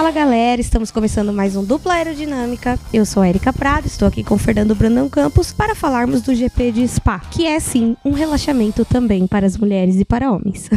[0.00, 2.78] Fala galera, estamos começando mais um Dupla Aerodinâmica.
[2.90, 6.34] Eu sou a Erika Prado, estou aqui com o Fernando Brandão Campos para falarmos do
[6.34, 10.70] GP de Spa, que é sim um relaxamento também para as mulheres e para homens.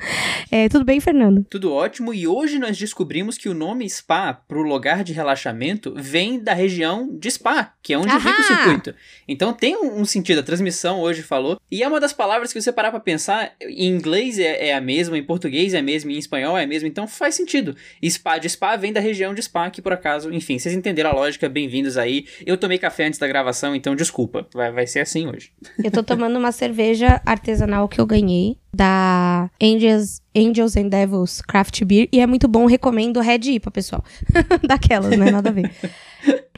[0.50, 1.44] é, tudo bem, Fernando?
[1.50, 5.92] Tudo ótimo, e hoje nós descobrimos que o nome Spa para o lugar de relaxamento
[5.94, 8.18] vem da região de Spa, que é onde Ahá!
[8.18, 8.94] fica o circuito.
[9.28, 12.72] Então tem um, sentido, a transmissão hoje falou, e é uma das palavras que você
[12.72, 16.16] parar para pensar, em inglês é, é, a mesma, em português é a mesma, em
[16.16, 17.76] espanhol é a mesma, então faz sentido.
[18.02, 21.14] Spa de Spa vem da região de Spa, que por acaso, enfim, vocês entenderam a
[21.14, 22.26] lógica, bem-vindos aí.
[22.44, 25.52] Eu tomei café antes da gravação, então desculpa, vai, vai ser assim hoje.
[25.82, 31.84] Eu tô tomando uma cerveja artesanal que eu ganhei da Angels, Angels and Devils Craft
[31.84, 34.04] Beer e é muito bom, recomendo Red IPA, pessoal.
[34.66, 35.30] Daquelas, né?
[35.30, 35.70] Nada a ver.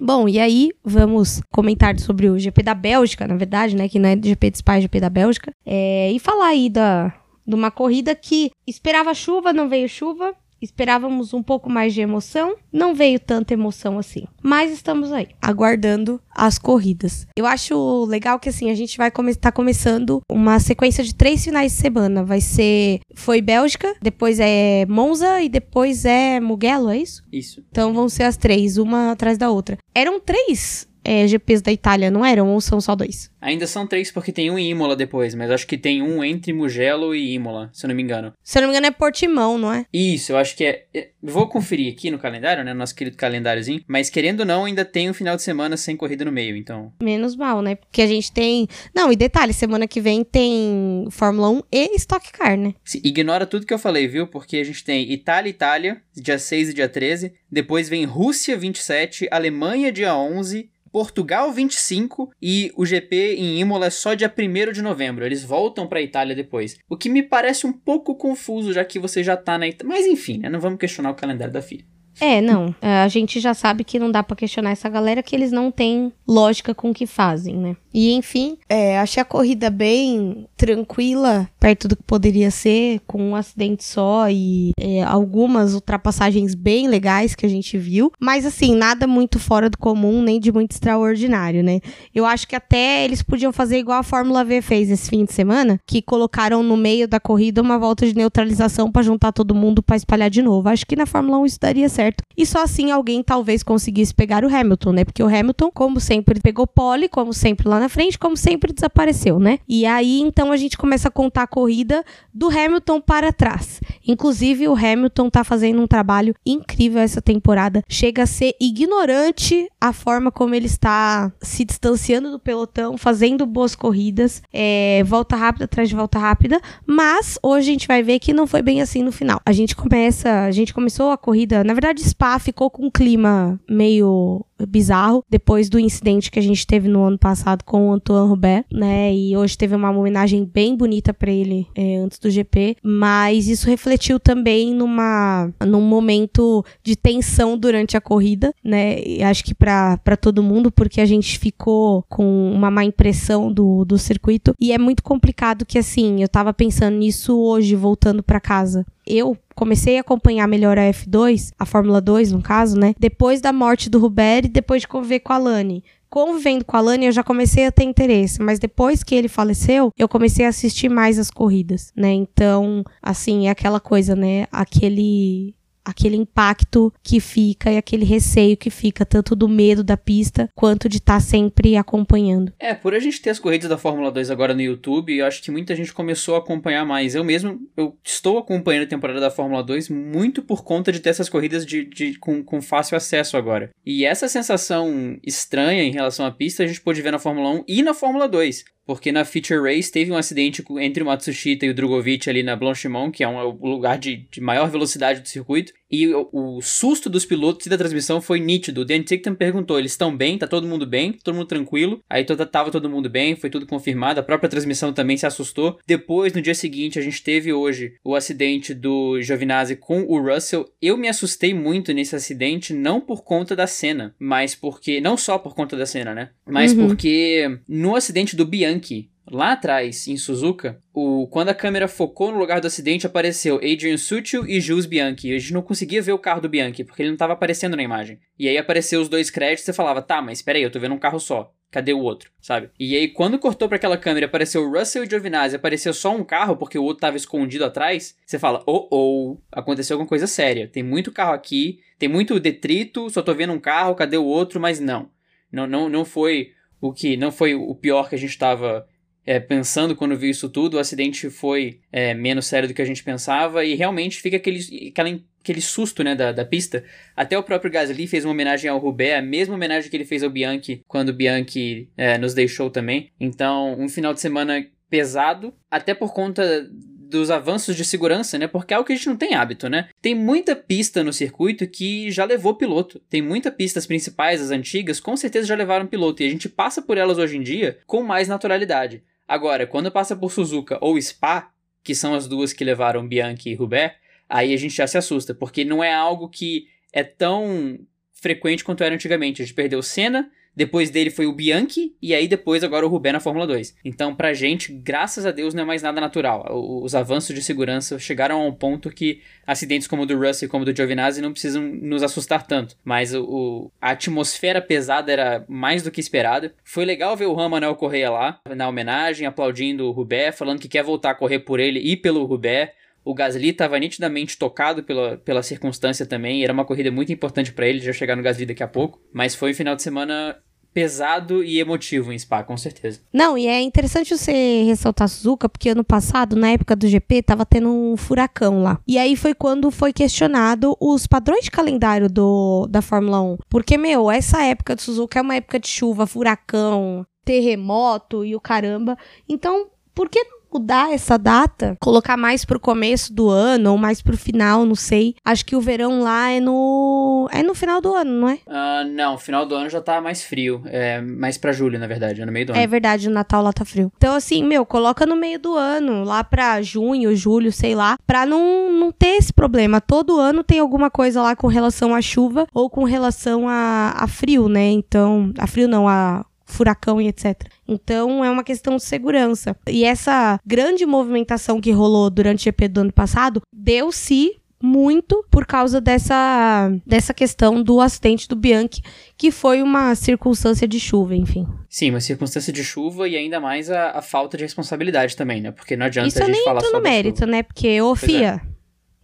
[0.00, 3.88] Bom, e aí vamos comentar sobre o GP da Bélgica, na verdade, né?
[3.88, 5.52] Que não é GP de Spa, é GP da Bélgica.
[5.64, 7.14] É, e falar aí da,
[7.46, 10.34] de uma corrida que esperava chuva, não veio chuva.
[10.62, 14.24] Esperávamos um pouco mais de emoção, não veio tanta emoção assim.
[14.42, 17.26] Mas estamos aí, aguardando as corridas.
[17.36, 21.14] Eu acho legal que assim, a gente vai estar come tá começando uma sequência de
[21.14, 22.24] três finais de semana.
[22.24, 23.00] Vai ser.
[23.14, 27.22] Foi Bélgica, depois é Monza e depois é Mugello, é isso?
[27.32, 27.64] Isso.
[27.70, 29.76] Então vão ser as três, uma atrás da outra.
[29.94, 32.48] Eram três é, GPs da Itália, não eram?
[32.48, 33.30] Ou são só dois?
[33.40, 36.52] Ainda são três porque tem um em Imola depois, mas acho que tem um entre
[36.52, 38.32] Mugello e Imola, se eu não me engano.
[38.42, 39.84] Se eu não me engano é Portimão, não é?
[39.92, 40.86] Isso, eu acho que é...
[40.94, 44.84] é vou conferir aqui no calendário, né, nosso querido calendáriozinho, mas querendo ou não, ainda
[44.84, 46.92] tem um final de semana sem corrida no meio, então...
[47.02, 47.76] Menos mal, né?
[47.76, 48.68] Porque a gente tem...
[48.94, 52.74] Não, e detalhe, semana que vem tem Fórmula 1 e Stock Car, né?
[52.84, 54.26] Se, ignora tudo que eu falei, viu?
[54.26, 59.28] Porque a gente tem Itália, Itália, dia 6 e dia 13, depois vem Rússia 27,
[59.30, 64.82] Alemanha dia 11, Portugal 25 e o GP em Imola é só dia 1 de
[64.82, 65.24] novembro.
[65.24, 66.76] Eles voltam para a Itália depois.
[66.88, 69.96] O que me parece um pouco confuso, já que você já tá na Itália.
[69.96, 70.50] Mas enfim, né?
[70.50, 71.84] Não vamos questionar o calendário da filha.
[72.20, 72.74] É, não.
[72.80, 75.70] É, a gente já sabe que não dá para questionar essa galera que eles não
[75.70, 77.76] têm lógica com o que fazem, né?
[77.92, 83.34] E enfim, é, achei a corrida bem tranquila, perto do que poderia ser, com um
[83.34, 88.12] acidente só e é, algumas ultrapassagens bem legais que a gente viu.
[88.20, 91.80] Mas assim, nada muito fora do comum, nem de muito extraordinário, né?
[92.14, 95.32] Eu acho que até eles podiam fazer igual a Fórmula V fez esse fim de
[95.32, 99.82] semana, que colocaram no meio da corrida uma volta de neutralização para juntar todo mundo
[99.82, 100.68] para espalhar de novo.
[100.68, 102.22] Acho que na Fórmula 1 isso daria certo.
[102.36, 105.04] E só assim alguém talvez conseguisse pegar o Hamilton, né?
[105.04, 109.40] Porque o Hamilton, como sempre, pegou pole, como sempre lá na frente, como sempre desapareceu,
[109.40, 109.58] né?
[109.68, 113.80] E aí então a gente começa a contar a corrida do Hamilton para trás.
[114.06, 117.82] Inclusive o Hamilton tá fazendo um trabalho incrível essa temporada.
[117.88, 123.74] Chega a ser ignorante a forma como ele está se distanciando do pelotão, fazendo boas
[123.74, 128.32] corridas, é, volta rápida atrás de volta rápida, mas hoje a gente vai ver que
[128.32, 129.40] não foi bem assim no final.
[129.44, 132.90] A gente começa, a gente começou a corrida, na verdade de Spa ficou com um
[132.90, 137.92] clima meio bizarro depois do incidente que a gente teve no ano passado com o
[137.92, 139.14] Antoine Robert, né?
[139.14, 143.68] E hoje teve uma homenagem bem bonita para ele é, antes do GP, mas isso
[143.68, 149.00] refletiu também numa num momento de tensão durante a corrida, né?
[149.02, 153.84] E acho que para todo mundo, porque a gente ficou com uma má impressão do,
[153.84, 158.40] do circuito e é muito complicado que assim, eu tava pensando nisso hoje voltando para
[158.40, 158.86] casa.
[159.06, 162.96] Eu comecei a acompanhar melhor a F2, a Fórmula 2 no caso, né?
[162.98, 165.84] Depois da morte do Hubert e depois de conviver com a Lani.
[166.10, 169.92] Convivendo com a Lani, eu já comecei a ter interesse, mas depois que ele faleceu,
[169.96, 172.12] eu comecei a assistir mais as corridas, né?
[172.12, 174.46] Então, assim, é aquela coisa, né?
[174.50, 180.48] Aquele aquele impacto que fica e aquele receio que fica, tanto do medo da pista
[180.54, 182.52] quanto de estar tá sempre acompanhando.
[182.58, 185.42] É, por a gente ter as corridas da Fórmula 2 agora no YouTube, eu acho
[185.42, 187.14] que muita gente começou a acompanhar mais.
[187.14, 191.10] Eu mesmo, eu estou acompanhando a temporada da Fórmula 2 muito por conta de ter
[191.10, 193.70] essas corridas de, de com, com fácil acesso agora.
[193.84, 197.64] E essa sensação estranha em relação à pista a gente pôde ver na Fórmula 1
[197.68, 201.70] e na Fórmula 2 porque na Feature Race teve um acidente entre o Matsushita e
[201.70, 205.72] o Drogovic ali na Blanchimont, que é um lugar de, de maior velocidade do circuito,
[205.92, 208.80] e o, o, susto dos pilotos e da transmissão foi nítido.
[208.80, 210.38] O Dan Tickton perguntou: eles estão bem?
[210.38, 211.12] Tá todo mundo bem?
[211.12, 212.00] Todo mundo tranquilo?
[212.08, 214.18] Aí toda, tava todo mundo bem, foi tudo confirmado.
[214.18, 215.78] A própria transmissão também se assustou.
[215.86, 220.66] Depois, no dia seguinte, a gente teve hoje o acidente do Giovinazzi com o Russell.
[220.80, 224.98] Eu me assustei muito nesse acidente, não por conta da cena, mas porque.
[224.98, 226.30] Não só por conta da cena, né?
[226.46, 226.86] Mas uhum.
[226.86, 232.38] porque no acidente do Bianchi, lá atrás, em Suzuka, o, quando a câmera focou no
[232.38, 235.34] lugar do acidente, apareceu Adrian Sutil e Jules Bianchi.
[235.34, 237.82] A gente não conseguia ver o carro do Bianchi, porque ele não estava aparecendo na
[237.82, 238.20] imagem.
[238.38, 240.98] E aí apareceu os dois créditos e falava, tá, mas peraí, eu tô vendo um
[240.98, 241.52] carro só.
[241.70, 242.68] Cadê o outro, sabe?
[242.78, 246.22] E aí, quando cortou para aquela câmera apareceu o Russell e Giovinazzi, apareceu só um
[246.22, 250.68] carro porque o outro tava escondido atrás, você fala, oh, oh, aconteceu alguma coisa séria.
[250.68, 254.60] Tem muito carro aqui, tem muito detrito, só tô vendo um carro, cadê o outro?
[254.60, 255.08] Mas não.
[255.50, 258.86] Não, não, não foi o que não foi o pior que a gente estava
[259.26, 260.74] é, pensando quando viu isso tudo.
[260.74, 264.88] O acidente foi é, menos sério do que a gente pensava e realmente fica aquele,
[264.88, 266.84] aquela, aquele susto né, da, da pista.
[267.16, 270.22] Até o próprio Gasly fez uma homenagem ao Rubé, a mesma homenagem que ele fez
[270.22, 273.10] ao Bianchi quando o Bianchi é, nos deixou também.
[273.20, 276.68] Então, um final de semana pesado, até por conta
[277.12, 278.46] dos avanços de segurança, né?
[278.46, 279.88] Porque é algo que a gente não tem hábito, né?
[280.00, 282.98] Tem muita pista no circuito que já levou piloto.
[283.10, 286.22] Tem muita pistas principais, as antigas, com certeza já levaram piloto.
[286.22, 289.02] E a gente passa por elas hoje em dia com mais naturalidade.
[289.32, 291.50] Agora, quando passa por Suzuka ou Spa,
[291.82, 293.94] que são as duas que levaram Bianchi e Roubaix,
[294.28, 297.78] aí a gente já se assusta, porque não é algo que é tão
[298.12, 299.40] frequente quanto era antigamente.
[299.40, 303.12] A gente perdeu Senna, depois dele foi o Bianchi e aí depois agora o Rubé
[303.12, 303.76] na Fórmula 2.
[303.84, 306.46] Então, pra gente, graças a Deus, não é mais nada natural.
[306.82, 310.50] Os avanços de segurança chegaram a um ponto que acidentes como o do Russell e
[310.50, 312.76] como o do Giovinazzi não precisam nos assustar tanto.
[312.84, 316.54] Mas o, a atmosfera pesada era mais do que esperada.
[316.64, 320.82] Foi legal ver o Ramanel Correia lá, na homenagem, aplaudindo o Rubé, falando que quer
[320.82, 322.74] voltar a correr por ele e pelo Rubé.
[323.04, 326.42] O Gasly estava nitidamente tocado pela, pela circunstância também.
[326.44, 329.00] Era uma corrida muito importante para ele, já chegar no Gasly daqui a pouco.
[329.12, 330.36] Mas foi um final de semana
[330.72, 333.00] pesado e emotivo em Spa, com certeza.
[333.12, 337.44] Não, e é interessante você ressaltar Suzuka, porque ano passado, na época do GP, tava
[337.44, 338.80] tendo um furacão lá.
[338.86, 343.38] E aí foi quando foi questionado os padrões de calendário do, da Fórmula 1.
[343.48, 348.40] Porque, meu, essa época de Suzuka é uma época de chuva, furacão, terremoto e o
[348.40, 348.96] caramba.
[349.28, 354.16] Então, por que mudar essa data, colocar mais pro começo do ano ou mais pro
[354.16, 355.14] final, não sei.
[355.24, 358.34] Acho que o verão lá é no é no final do ano, não é?
[358.46, 362.20] Uh, não, final do ano já tá mais frio, é mais para julho, na verdade,
[362.20, 362.60] é no meio do ano.
[362.60, 363.92] É verdade, o Natal lá tá frio.
[363.96, 368.26] Então assim, meu, coloca no meio do ano, lá para junho, julho, sei lá, para
[368.26, 369.80] não não ter esse problema.
[369.80, 374.06] Todo ano tem alguma coisa lá com relação à chuva ou com relação a, a
[374.06, 374.70] frio, né?
[374.70, 377.42] Então, a frio não, a furacão e etc.
[377.66, 379.56] Então é uma questão de segurança.
[379.68, 385.44] E essa grande movimentação que rolou durante o GP do ano passado deu-se muito por
[385.44, 388.80] causa dessa, dessa questão do acidente do Bianchi,
[389.18, 391.46] que foi uma circunstância de chuva, enfim.
[391.68, 395.50] Sim, uma circunstância de chuva e ainda mais a, a falta de responsabilidade também, né?
[395.50, 397.42] Porque não adianta Isso a gente falar só no mérito, né?
[397.42, 398.40] Porque, ô, pois fia,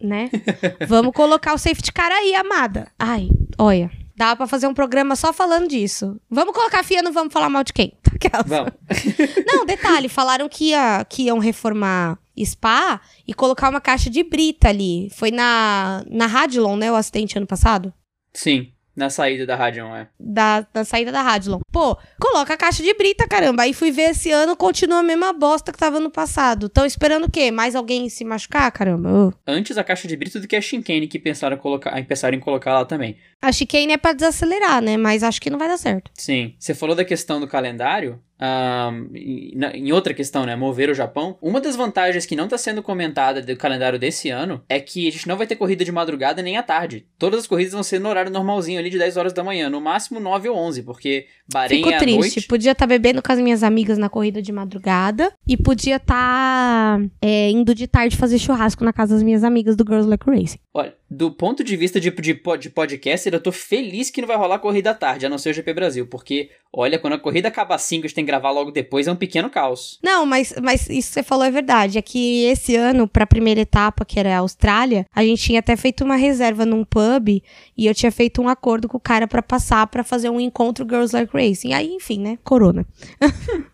[0.01, 0.05] é.
[0.05, 0.29] né?
[0.87, 2.87] Vamos colocar o safety car aí, amada.
[2.97, 3.27] Ai,
[3.57, 3.91] olha.
[4.19, 6.19] Dá pra fazer um programa só falando disso.
[6.29, 7.93] Vamos colocar a FIA, não vamos falar mal de quem?
[8.45, 8.73] Vamos.
[9.47, 14.67] não, detalhe, falaram que, ia, que iam reformar Spa e colocar uma caixa de brita
[14.67, 15.09] ali.
[15.11, 17.93] Foi na, na Radlon, né, o acidente ano passado?
[18.33, 18.73] Sim.
[18.99, 20.09] Na saída da Radion, é.
[20.19, 21.61] Da, da saída da Radlon.
[21.71, 23.63] Pô, coloca a caixa de brita, caramba.
[23.63, 26.67] Aí fui ver esse ano, continua a mesma bosta que tava no passado.
[26.67, 27.49] Tão esperando o quê?
[27.49, 29.09] Mais alguém se machucar, caramba?
[29.09, 29.33] Uh.
[29.47, 32.73] Antes a caixa de brita do que a chicane que pensaram, colocar, pensaram em colocar
[32.73, 33.15] lá também.
[33.41, 34.97] A chicane é pra desacelerar, né?
[34.97, 36.11] Mas acho que não vai dar certo.
[36.13, 36.53] Sim.
[36.59, 38.21] Você falou da questão do calendário.
[38.41, 40.55] Um, em outra questão, né?
[40.55, 41.37] Mover o Japão.
[41.41, 45.11] Uma das vantagens que não está sendo comentada do calendário desse ano é que a
[45.11, 47.05] gente não vai ter corrida de madrugada nem à tarde.
[47.17, 49.81] Todas as corridas vão ser no horário normalzinho ali de 10 horas da manhã, no
[49.81, 52.19] máximo 9 ou 11, porque Bahrein Fico é triste.
[52.19, 52.47] Noite.
[52.47, 56.97] Podia estar tá bebendo com as minhas amigas na corrida de madrugada e podia estar
[56.97, 60.29] tá, é, indo de tarde fazer churrasco na casa das minhas amigas do Girls Like
[60.29, 60.59] Racing.
[60.73, 64.37] Olha, do ponto de vista de, de, de podcaster, eu tô feliz que não vai
[64.37, 67.47] rolar corrida à tarde, a não ser o GP Brasil, porque, olha, quando a corrida
[67.47, 69.97] acaba às 5 a gente tem que gravar logo depois, é um pequeno caos.
[70.03, 71.97] Não, mas, mas isso que você falou é verdade.
[71.97, 75.75] É que esse ano, pra primeira etapa, que era a Austrália, a gente tinha até
[75.75, 77.41] feito uma reserva num pub
[77.77, 80.85] e eu tinha feito um acordo com o cara para passar para fazer um encontro
[80.87, 81.73] Girls Like Racing.
[81.73, 82.37] Aí, enfim, né?
[82.43, 82.85] Corona.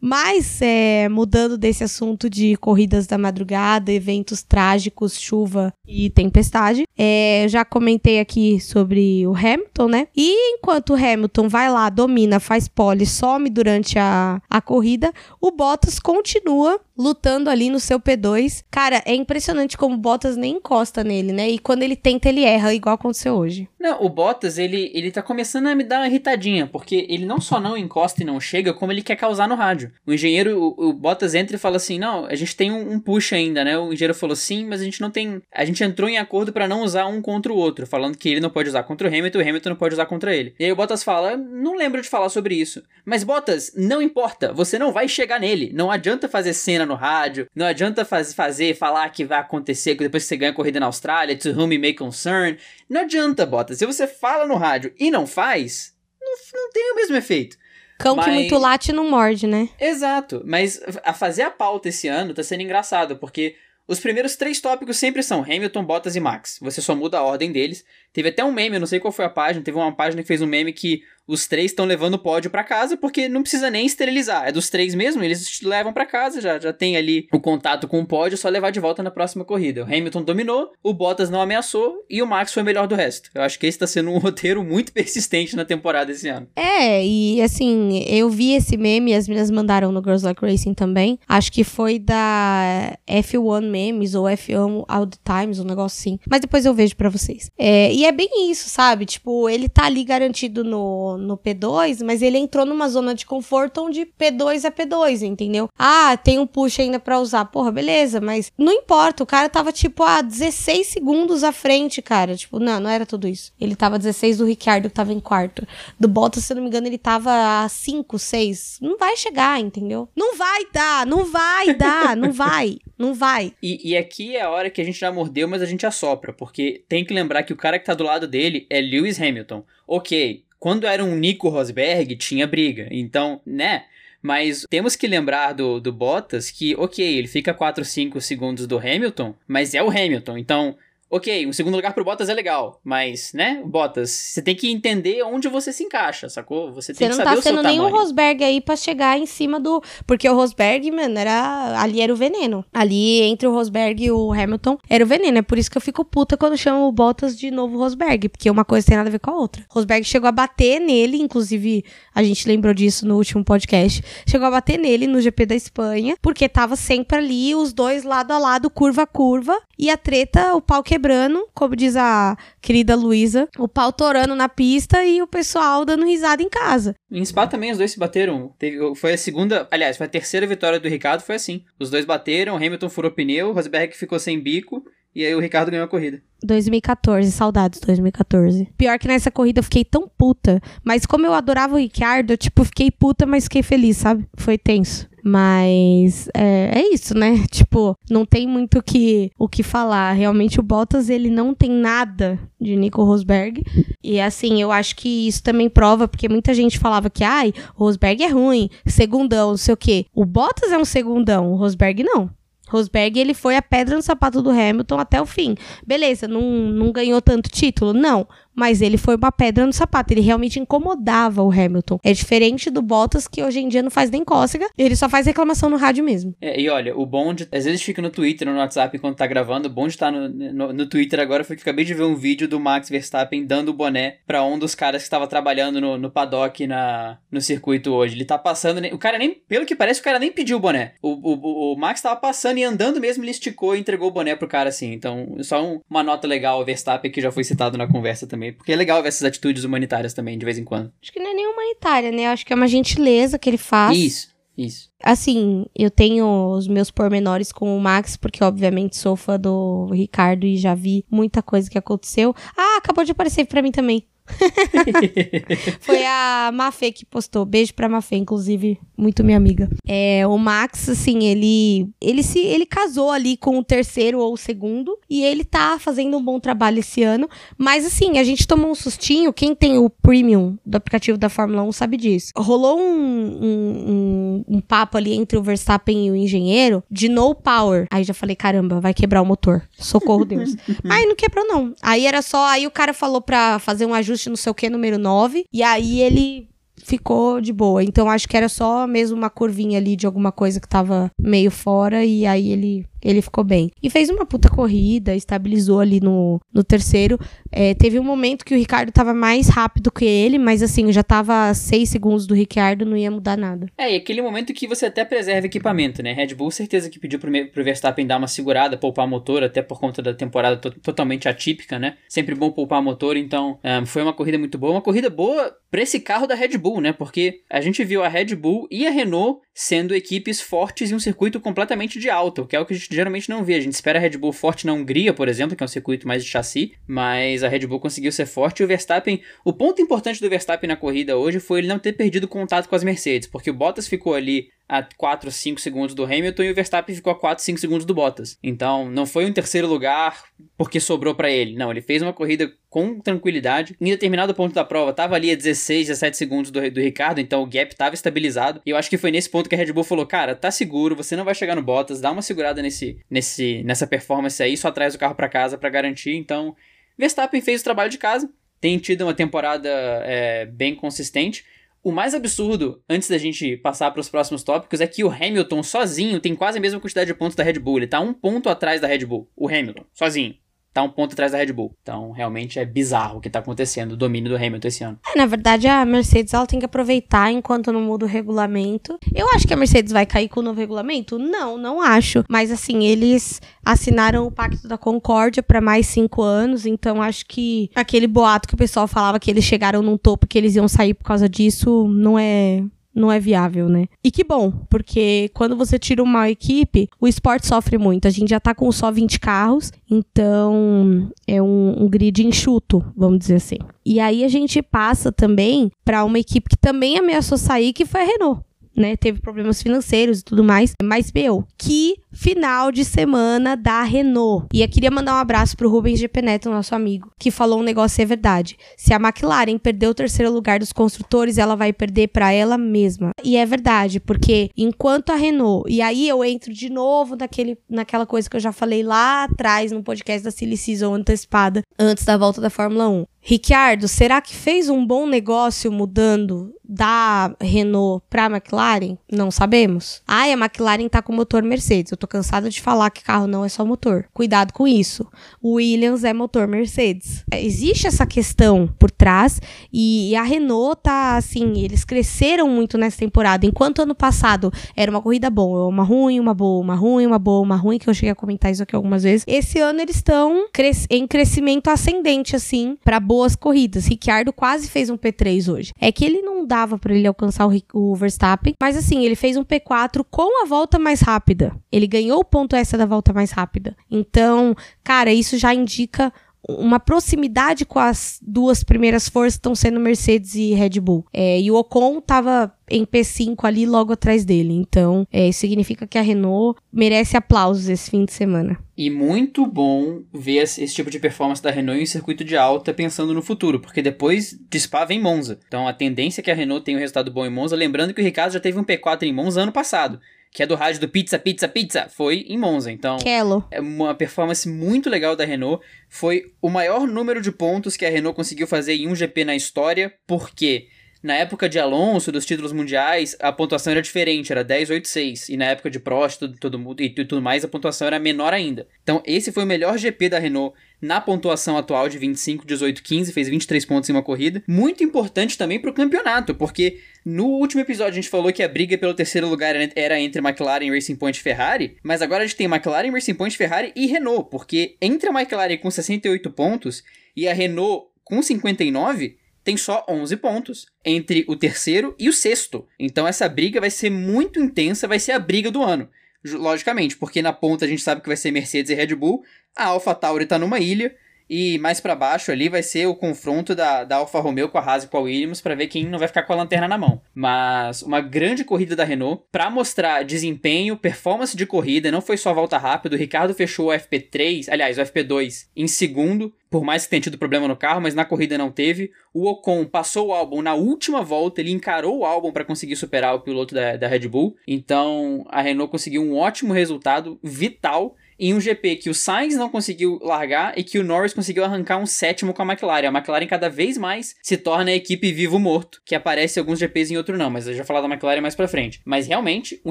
[0.00, 7.46] Mas, é, mudando desse assunto de corridas da madrugada, eventos trágicos, chuva e tempestade, é,
[7.48, 10.08] já comentei aqui sobre o Hamilton, né?
[10.16, 15.52] E enquanto o Hamilton vai lá, domina, faz pole, some durante a, a corrida, o
[15.52, 18.64] Bottas continua lutando ali no seu P2.
[18.70, 21.48] Cara, é impressionante como o Bottas nem encosta nele, né?
[21.48, 23.68] E quando ele tenta, ele erra, igual aconteceu hoje.
[23.78, 27.40] Não, o Bottas, ele, ele tá começando a me dar uma irritadinha, porque ele não
[27.40, 29.92] só não encosta e não chega, como ele quer causar no rádio.
[30.04, 33.00] O engenheiro, o, o Bottas entra e fala assim: não, a gente tem um, um,
[33.00, 33.78] push ainda, né?
[33.78, 35.40] O engenheiro falou sim, mas a gente não tem.
[35.54, 38.40] A gente entrou em acordo para não usar um contra o outro, falando que ele
[38.40, 40.54] não pode usar contra o Hamilton, o Hamilton não pode usar contra ele.
[40.58, 42.82] E aí o Bottas fala: não lembro de falar sobre isso.
[43.04, 45.70] Mas Bottas, não importa, você não vai chegar nele.
[45.72, 50.24] Não adianta fazer cena no rádio, não adianta faz, fazer, falar que vai acontecer depois
[50.24, 52.56] que você ganha a corrida na Austrália, to whom it may concern.
[52.88, 53.78] Não adianta, Bottas.
[53.78, 57.56] Se você fala no rádio e não faz, não, não tem o mesmo efeito.
[57.98, 58.26] Cão mas...
[58.26, 59.68] que muito late não morde, né?
[59.78, 60.42] Exato.
[60.46, 63.56] Mas a fazer a pauta esse ano tá sendo engraçado, porque
[63.88, 66.58] os primeiros três tópicos sempre são Hamilton, Bottas e Max.
[66.60, 67.82] Você só muda a ordem deles.
[68.12, 70.42] Teve até um meme, não sei qual foi a página, teve uma página que fez
[70.42, 73.84] um meme que os três estão levando o pódio para casa porque não precisa nem
[73.84, 74.48] esterilizar.
[74.48, 78.00] É dos três mesmo, eles levam para casa, já, já tem ali o contato com
[78.00, 79.82] o pódio, é só levar de volta na próxima corrida.
[79.82, 83.30] O Hamilton dominou, o Bottas não ameaçou e o Max foi melhor do resto.
[83.34, 86.48] Eu acho que esse tá sendo um roteiro muito persistente na temporada esse ano.
[86.56, 91.18] É, e assim, eu vi esse meme, as meninas mandaram no Girls Like Racing também.
[91.28, 96.18] Acho que foi da F1 Memes ou F1 All the Times, um negócio assim.
[96.28, 97.50] Mas depois eu vejo para vocês.
[97.58, 99.04] É, e é bem isso, sabe?
[99.04, 103.82] Tipo, ele tá ali garantido no, no P2, mas ele entrou numa zona de conforto
[103.82, 105.68] onde P2 é P2, entendeu?
[105.78, 107.44] Ah, tem um push ainda para usar.
[107.46, 109.22] Porra, beleza, mas não importa.
[109.22, 112.36] O cara tava, tipo, a 16 segundos à frente, cara.
[112.36, 113.52] Tipo, não, não era tudo isso.
[113.60, 115.66] Ele tava 16 do Ricardo, que tava em quarto.
[115.98, 118.78] Do Bottas, se eu não me engano, ele tava a 5, 6.
[118.80, 120.08] Não vai chegar, entendeu?
[120.16, 123.52] Não vai dar, não vai dar, não vai, não vai.
[123.62, 126.32] E, e aqui é a hora que a gente já mordeu, mas a gente assopra,
[126.32, 129.64] porque tem que lembrar que o cara que tá do lado dele é Lewis Hamilton.
[129.86, 132.88] Ok, quando era um Nico Rosberg, tinha briga.
[132.90, 133.84] Então, né?
[134.20, 138.78] Mas temos que lembrar do, do Bottas que, ok, ele fica 4, 5 segundos do
[138.78, 140.36] Hamilton, mas é o Hamilton.
[140.38, 140.76] Então,
[141.10, 145.22] ok, um segundo lugar pro Bottas é legal, mas, né, Bottas, você tem que entender
[145.22, 146.72] onde você se encaixa, sacou?
[146.72, 147.66] Você tem você que saber tá o seu tamanho.
[147.66, 149.82] Você não tá sendo nenhum Rosberg aí pra chegar em cima do...
[150.06, 151.80] Porque o Rosberg, mano, era...
[151.80, 152.64] ali era o veneno.
[152.72, 155.38] Ali, entre o Rosberg e o Hamilton, era o veneno.
[155.38, 158.50] É por isso que eu fico puta quando chamam o Bottas de novo Rosberg, porque
[158.50, 159.64] uma coisa tem nada a ver com a outra.
[159.68, 161.84] Rosberg chegou a bater nele, inclusive,
[162.14, 166.16] a gente lembrou disso no último podcast, chegou a bater nele no GP da Espanha,
[166.20, 170.54] porque tava sempre ali, os dois lado a lado, curva a curva, e a treta,
[170.54, 175.28] o pau quebrando, como diz a querida Luísa, o pau torando na pista e o
[175.28, 176.94] pessoal dando risada em casa.
[177.10, 178.52] Em Spa também os dois se bateram.
[178.58, 181.62] Teve, foi a segunda, aliás, foi a terceira vitória do Ricardo, foi assim.
[181.78, 184.84] Os dois bateram, Hamilton furou pneu, Rosberg ficou sem bico.
[185.18, 186.22] E aí o Ricardo ganhou a corrida.
[186.44, 188.68] 2014, saudades 2014.
[188.78, 190.60] Pior que nessa corrida eu fiquei tão puta.
[190.84, 194.28] Mas como eu adorava o Ricardo, eu, tipo, fiquei puta, mas fiquei feliz, sabe?
[194.36, 195.08] Foi tenso.
[195.24, 197.44] Mas é, é, isso, né?
[197.50, 200.12] Tipo, não tem muito que, o que falar.
[200.12, 203.64] Realmente o Bottas, ele não tem nada de Nico Rosberg.
[204.00, 208.22] E assim, eu acho que isso também prova, porque muita gente falava que, ai, Rosberg
[208.22, 210.06] é ruim, segundão, não sei o quê.
[210.14, 212.30] O Bottas é um segundão, o Rosberg não.
[212.68, 215.54] Rosberg, ele foi a pedra no sapato do Hamilton até o fim.
[215.86, 217.92] Beleza, não, não ganhou tanto título?
[217.92, 218.26] Não
[218.58, 220.12] mas ele foi uma pedra no sapato.
[220.12, 222.00] Ele realmente incomodava o Hamilton.
[222.02, 225.26] É diferente do Bottas, que hoje em dia não faz nem cócega, ele só faz
[225.26, 226.34] reclamação no rádio mesmo.
[226.40, 227.48] É, e olha, o bom de.
[227.52, 229.68] Às vezes fica no Twitter, no WhatsApp enquanto tá gravando.
[229.68, 232.48] O de estar no, no, no, Twitter agora foi que acabei de ver um vídeo
[232.48, 236.10] do Max Verstappen dando o boné pra um dos caras que estava trabalhando no, no
[236.10, 238.16] paddock na, no circuito hoje.
[238.16, 238.84] Ele tá passando.
[238.92, 239.40] O cara nem.
[239.48, 240.94] Pelo que parece, o cara nem pediu o boné.
[241.00, 244.34] O, o, o Max tava passando e andando mesmo, ele esticou e entregou o boné
[244.34, 244.92] pro cara assim.
[244.92, 248.47] Então, só um, uma nota legal, o Verstappen, que já foi citado na conversa também
[248.52, 250.92] Porque é legal ver essas atitudes humanitárias também, de vez em quando.
[251.02, 252.26] Acho que não é nem humanitária, né?
[252.26, 253.96] Acho que é uma gentileza que ele faz.
[253.96, 254.90] Isso, isso.
[255.02, 260.44] Assim, eu tenho os meus pormenores com o Max, porque obviamente sou fã do Ricardo
[260.46, 262.34] e já vi muita coisa que aconteceu.
[262.56, 264.06] Ah, acabou de aparecer para mim também.
[265.80, 267.44] Foi a Mafê que postou.
[267.44, 269.68] Beijo pra Mafê, inclusive, muito minha amiga.
[269.86, 274.36] É, o Max, assim, ele ele se ele casou ali com o terceiro ou o
[274.36, 278.70] segundo e ele tá fazendo um bom trabalho esse ano, mas assim, a gente tomou
[278.70, 282.32] um sustinho, quem tem o premium do aplicativo da Fórmula 1 sabe disso.
[282.36, 287.34] Rolou um, um, um, um papo ali entre o Verstappen e o engenheiro de no
[287.34, 287.86] power.
[287.90, 289.62] Aí já falei, caramba, vai quebrar o motor.
[289.78, 290.54] Socorro Deus.
[290.88, 291.74] aí não quebrou não.
[291.82, 294.54] Aí era só, aí o cara falou pra fazer um ajuste ajuste não sei o
[294.54, 295.44] que, número 9.
[295.52, 296.48] E aí ele
[296.84, 297.82] ficou de boa.
[297.82, 301.50] Então acho que era só mesmo uma curvinha ali de alguma coisa que tava meio
[301.50, 303.70] fora e aí ele ele ficou bem.
[303.82, 307.18] E fez uma puta corrida, estabilizou ali no, no terceiro.
[307.50, 311.02] É, teve um momento que o Ricardo tava mais rápido que ele, mas assim, já
[311.02, 313.66] tava 6 segundos do Ricardo, não ia mudar nada.
[313.78, 316.12] É, e aquele momento que você até preserva equipamento, né?
[316.12, 319.78] Red Bull, certeza que pediu pro, pro Verstappen dar uma segurada, poupar motor, até por
[319.78, 321.96] conta da temporada to totalmente atípica, né?
[322.08, 324.72] Sempre bom poupar motor, então um, foi uma corrida muito boa.
[324.72, 326.92] Uma corrida boa pra esse carro da Red Bull, né?
[326.92, 331.00] Porque a gente viu a Red Bull e a Renault sendo equipes fortes em um
[331.00, 333.56] circuito completamente de alta, que é o que a gente geralmente não vê.
[333.56, 336.06] A gente espera a Red Bull forte na Hungria, por exemplo, que é um circuito
[336.06, 339.20] mais de chassi, mas a Red Bull conseguiu ser forte e o Verstappen.
[339.44, 342.76] O ponto importante do Verstappen na corrida hoje foi ele não ter perdido contato com
[342.76, 346.54] as Mercedes, porque o Bottas ficou ali a 4, 5 segundos do Hamilton e o
[346.54, 348.38] Verstappen ficou a 4, 5 segundos do Bottas.
[348.42, 350.22] Então, não foi um terceiro lugar
[350.56, 351.56] porque sobrou para ele.
[351.56, 353.74] Não, ele fez uma corrida com tranquilidade.
[353.80, 357.42] Em determinado ponto da prova, tava ali a 16, 17 segundos do, do Ricardo, então
[357.42, 358.60] o gap tava estabilizado.
[358.66, 360.94] E eu acho que foi nesse ponto que a Red Bull falou: "Cara, tá seguro,
[360.94, 364.70] você não vai chegar no Bottas, dá uma segurada nesse nesse nessa performance aí, só
[364.70, 366.14] traz o carro para casa para garantir".
[366.14, 366.54] Então,
[366.96, 369.68] Verstappen fez o trabalho de casa, tem tido uma temporada
[370.04, 371.44] é, bem consistente.
[371.82, 375.62] O mais absurdo, antes da gente passar para os próximos tópicos, é que o Hamilton
[375.62, 377.78] sozinho tem quase a mesma quantidade de pontos da Red Bull.
[377.78, 379.30] Ele tá um ponto atrás da Red Bull.
[379.36, 380.34] O Hamilton, sozinho
[380.72, 381.74] tá um ponto atrás da Red Bull.
[381.82, 384.98] Então, realmente é bizarro o que tá acontecendo, o domínio do Hamilton esse ano.
[385.14, 388.98] É, na verdade, a Mercedes ela tem que aproveitar enquanto não muda o regulamento.
[389.14, 391.18] Eu acho que a Mercedes vai cair com o novo regulamento?
[391.18, 392.24] Não, não acho.
[392.28, 397.70] Mas assim, eles assinaram o Pacto da Concórdia para mais cinco anos, então acho que
[397.74, 400.94] aquele boato que o pessoal falava que eles chegaram num topo que eles iam sair
[400.94, 402.62] por causa disso não é
[402.94, 403.86] não é viável, né?
[404.02, 408.08] E que bom, porque quando você tira uma equipe, o esporte sofre muito.
[408.08, 413.20] A gente já tá com só 20 carros, então é um, um grid enxuto, vamos
[413.20, 413.58] dizer assim.
[413.84, 418.02] E aí a gente passa também para uma equipe que também ameaçou sair, que foi
[418.02, 418.47] a Renault
[418.78, 418.96] né?
[418.96, 420.72] Teve problemas financeiros e tudo mais.
[420.82, 424.46] Mas, meu, que final de semana da Renault.
[424.52, 427.62] E eu queria mandar um abraço pro Rubens GP Neto, nosso amigo, que falou um
[427.62, 428.56] negócio e é verdade.
[428.76, 433.10] Se a McLaren perder o terceiro lugar dos construtores, ela vai perder para ela mesma.
[433.22, 438.06] E é verdade, porque enquanto a Renault, e aí eu entro de novo naquele, naquela
[438.06, 442.16] coisa que eu já falei lá atrás no podcast da Silly Season antecipada, antes da
[442.16, 443.06] volta da Fórmula 1.
[443.28, 448.96] Ricciardo, será que fez um bom negócio mudando da Renault para a McLaren?
[449.10, 450.02] Não sabemos.
[450.06, 451.92] Ai, a McLaren tá com motor Mercedes.
[451.92, 454.06] Eu tô cansada de falar que carro não é só motor.
[454.14, 455.06] Cuidado com isso.
[455.42, 457.22] O Williams é motor Mercedes.
[457.30, 463.44] Existe essa questão por trás e a Renault tá assim, eles cresceram muito nessa temporada.
[463.44, 467.42] Enquanto ano passado era uma corrida boa, uma ruim, uma boa, uma ruim, uma boa,
[467.42, 469.24] uma ruim, que eu cheguei a comentar isso aqui algumas vezes.
[469.26, 470.46] Esse ano eles estão
[470.88, 473.86] em crescimento ascendente assim para boa boas corridas.
[473.88, 475.72] Ricciardo quase fez um P3 hoje.
[475.80, 479.36] É que ele não dava para ele alcançar o, o, Verstappen, mas assim, ele fez
[479.36, 481.52] um P4 com a volta mais rápida.
[481.72, 483.76] Ele ganhou o ponto essa da volta mais rápida.
[483.90, 484.54] Então,
[484.84, 486.12] cara, isso já indica
[486.48, 491.04] uma proximidade com as duas primeiras forças estão sendo Mercedes e Red Bull.
[491.12, 494.52] É, e o Ocon estava em P5 ali logo atrás dele.
[494.52, 498.58] Então, é, isso significa que a Renault merece aplausos esse fim de semana.
[498.76, 502.72] E muito bom ver esse tipo de performance da Renault em um circuito de alta
[502.72, 505.40] pensando no futuro, porque depois de Spa vem Monza.
[505.48, 508.00] Então a tendência é que a Renault tenha um resultado bom em Monza, lembrando que
[508.00, 509.98] o Ricardo já teve um P4 em Monza ano passado
[510.32, 512.70] que é do rádio do Pizza, Pizza, Pizza, foi em Monza.
[512.70, 513.44] Então, Quello.
[513.50, 515.64] é uma performance muito legal da Renault.
[515.88, 519.34] Foi o maior número de pontos que a Renault conseguiu fazer em um GP na
[519.34, 520.68] história, porque
[521.02, 525.28] na época de Alonso, dos títulos mundiais, a pontuação era diferente, era 10, 8, 6.
[525.28, 528.66] E na época de Prost tudo, todo, e tudo mais, a pontuação era menor ainda.
[528.82, 533.12] Então, esse foi o melhor GP da Renault na pontuação atual de 25, 18, 15,
[533.12, 534.42] fez 23 pontos em uma corrida.
[534.46, 538.48] Muito importante também para o campeonato, porque no último episódio a gente falou que a
[538.48, 542.36] briga pelo terceiro lugar era entre McLaren, Racing Point e Ferrari, mas agora a gente
[542.36, 546.82] tem McLaren, Racing Point, Ferrari e Renault, porque entre a McLaren com 68 pontos
[547.16, 552.66] e a Renault com 59, tem só 11 pontos entre o terceiro e o sexto.
[552.78, 555.88] Então essa briga vai ser muito intensa, vai ser a briga do ano.
[556.24, 559.22] Logicamente, porque na ponta a gente sabe que vai ser Mercedes e Red Bull,
[559.56, 560.94] a AlphaTauri tá numa ilha,
[561.28, 564.60] e mais para baixo ali vai ser o confronto da, da Alfa Romeo com a
[564.60, 566.78] Haas e com a Williams para ver quem não vai ficar com a lanterna na
[566.78, 567.00] mão.
[567.14, 572.32] Mas uma grande corrida da Renault para mostrar desempenho, performance de corrida, não foi só
[572.32, 572.96] volta rápida.
[572.96, 577.18] O Ricardo fechou o FP3, aliás, o FP2 em segundo, por mais que tenha tido
[577.18, 578.90] problema no carro, mas na corrida não teve.
[579.12, 583.14] O Ocon passou o álbum na última volta, ele encarou o álbum para conseguir superar
[583.14, 584.36] o piloto da, da Red Bull.
[584.46, 589.48] Então a Renault conseguiu um ótimo resultado, vital em um GP que o Sainz não
[589.48, 592.88] conseguiu largar e que o Norris conseguiu arrancar um sétimo com a McLaren.
[592.88, 596.92] A McLaren cada vez mais se torna a equipe vivo-morto, que aparece em alguns GPs
[596.92, 598.80] em outro não, mas eu já falar da McLaren mais pra frente.
[598.84, 599.70] Mas realmente, um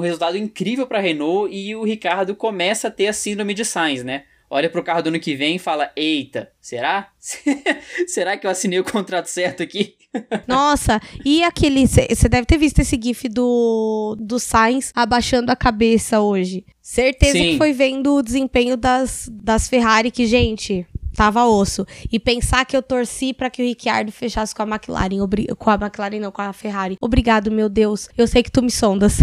[0.00, 4.24] resultado incrível para Renault e o Ricardo começa a ter a síndrome de Sainz, né?
[4.50, 7.10] Olha pro carro do ano que vem e fala: Eita, será?
[8.06, 9.96] será que eu assinei o contrato certo aqui?
[10.46, 11.86] Nossa, e aquele.
[11.86, 16.64] Você deve ter visto esse GIF do, do Sainz abaixando a cabeça hoje.
[16.80, 17.52] Certeza Sim.
[17.52, 20.86] que foi vendo o desempenho das, das Ferrari, que, gente,
[21.18, 21.84] Tava osso.
[22.12, 25.18] E pensar que eu torci para que o Ricciardo fechasse com a McLaren.
[25.58, 26.96] Com a McLaren, não, com a Ferrari.
[27.00, 28.08] Obrigado, meu Deus.
[28.16, 29.18] Eu sei que tu me sondas.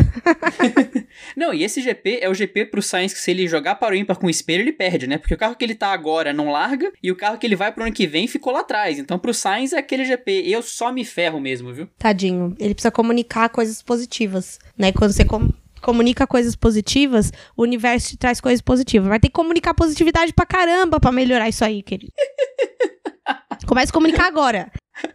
[1.38, 3.98] não, e esse GP é o GP pro Sainz que se ele jogar para o
[3.98, 5.18] ímpar com o espelho, ele perde, né?
[5.18, 7.72] Porque o carro que ele tá agora não larga e o carro que ele vai
[7.72, 9.00] pro ano que vem ficou lá atrás.
[9.00, 10.44] Então pro Sainz é aquele GP.
[10.50, 11.88] Eu só me ferro mesmo, viu?
[11.98, 12.54] Tadinho.
[12.60, 14.92] Ele precisa comunicar coisas positivas, né?
[14.92, 15.50] Quando você com
[15.86, 19.08] comunica coisas positivas, o universo te traz coisas positivas.
[19.08, 22.12] Vai ter que comunicar positividade pra caramba pra melhorar isso aí, querido.
[23.68, 24.72] Comece a comunicar agora.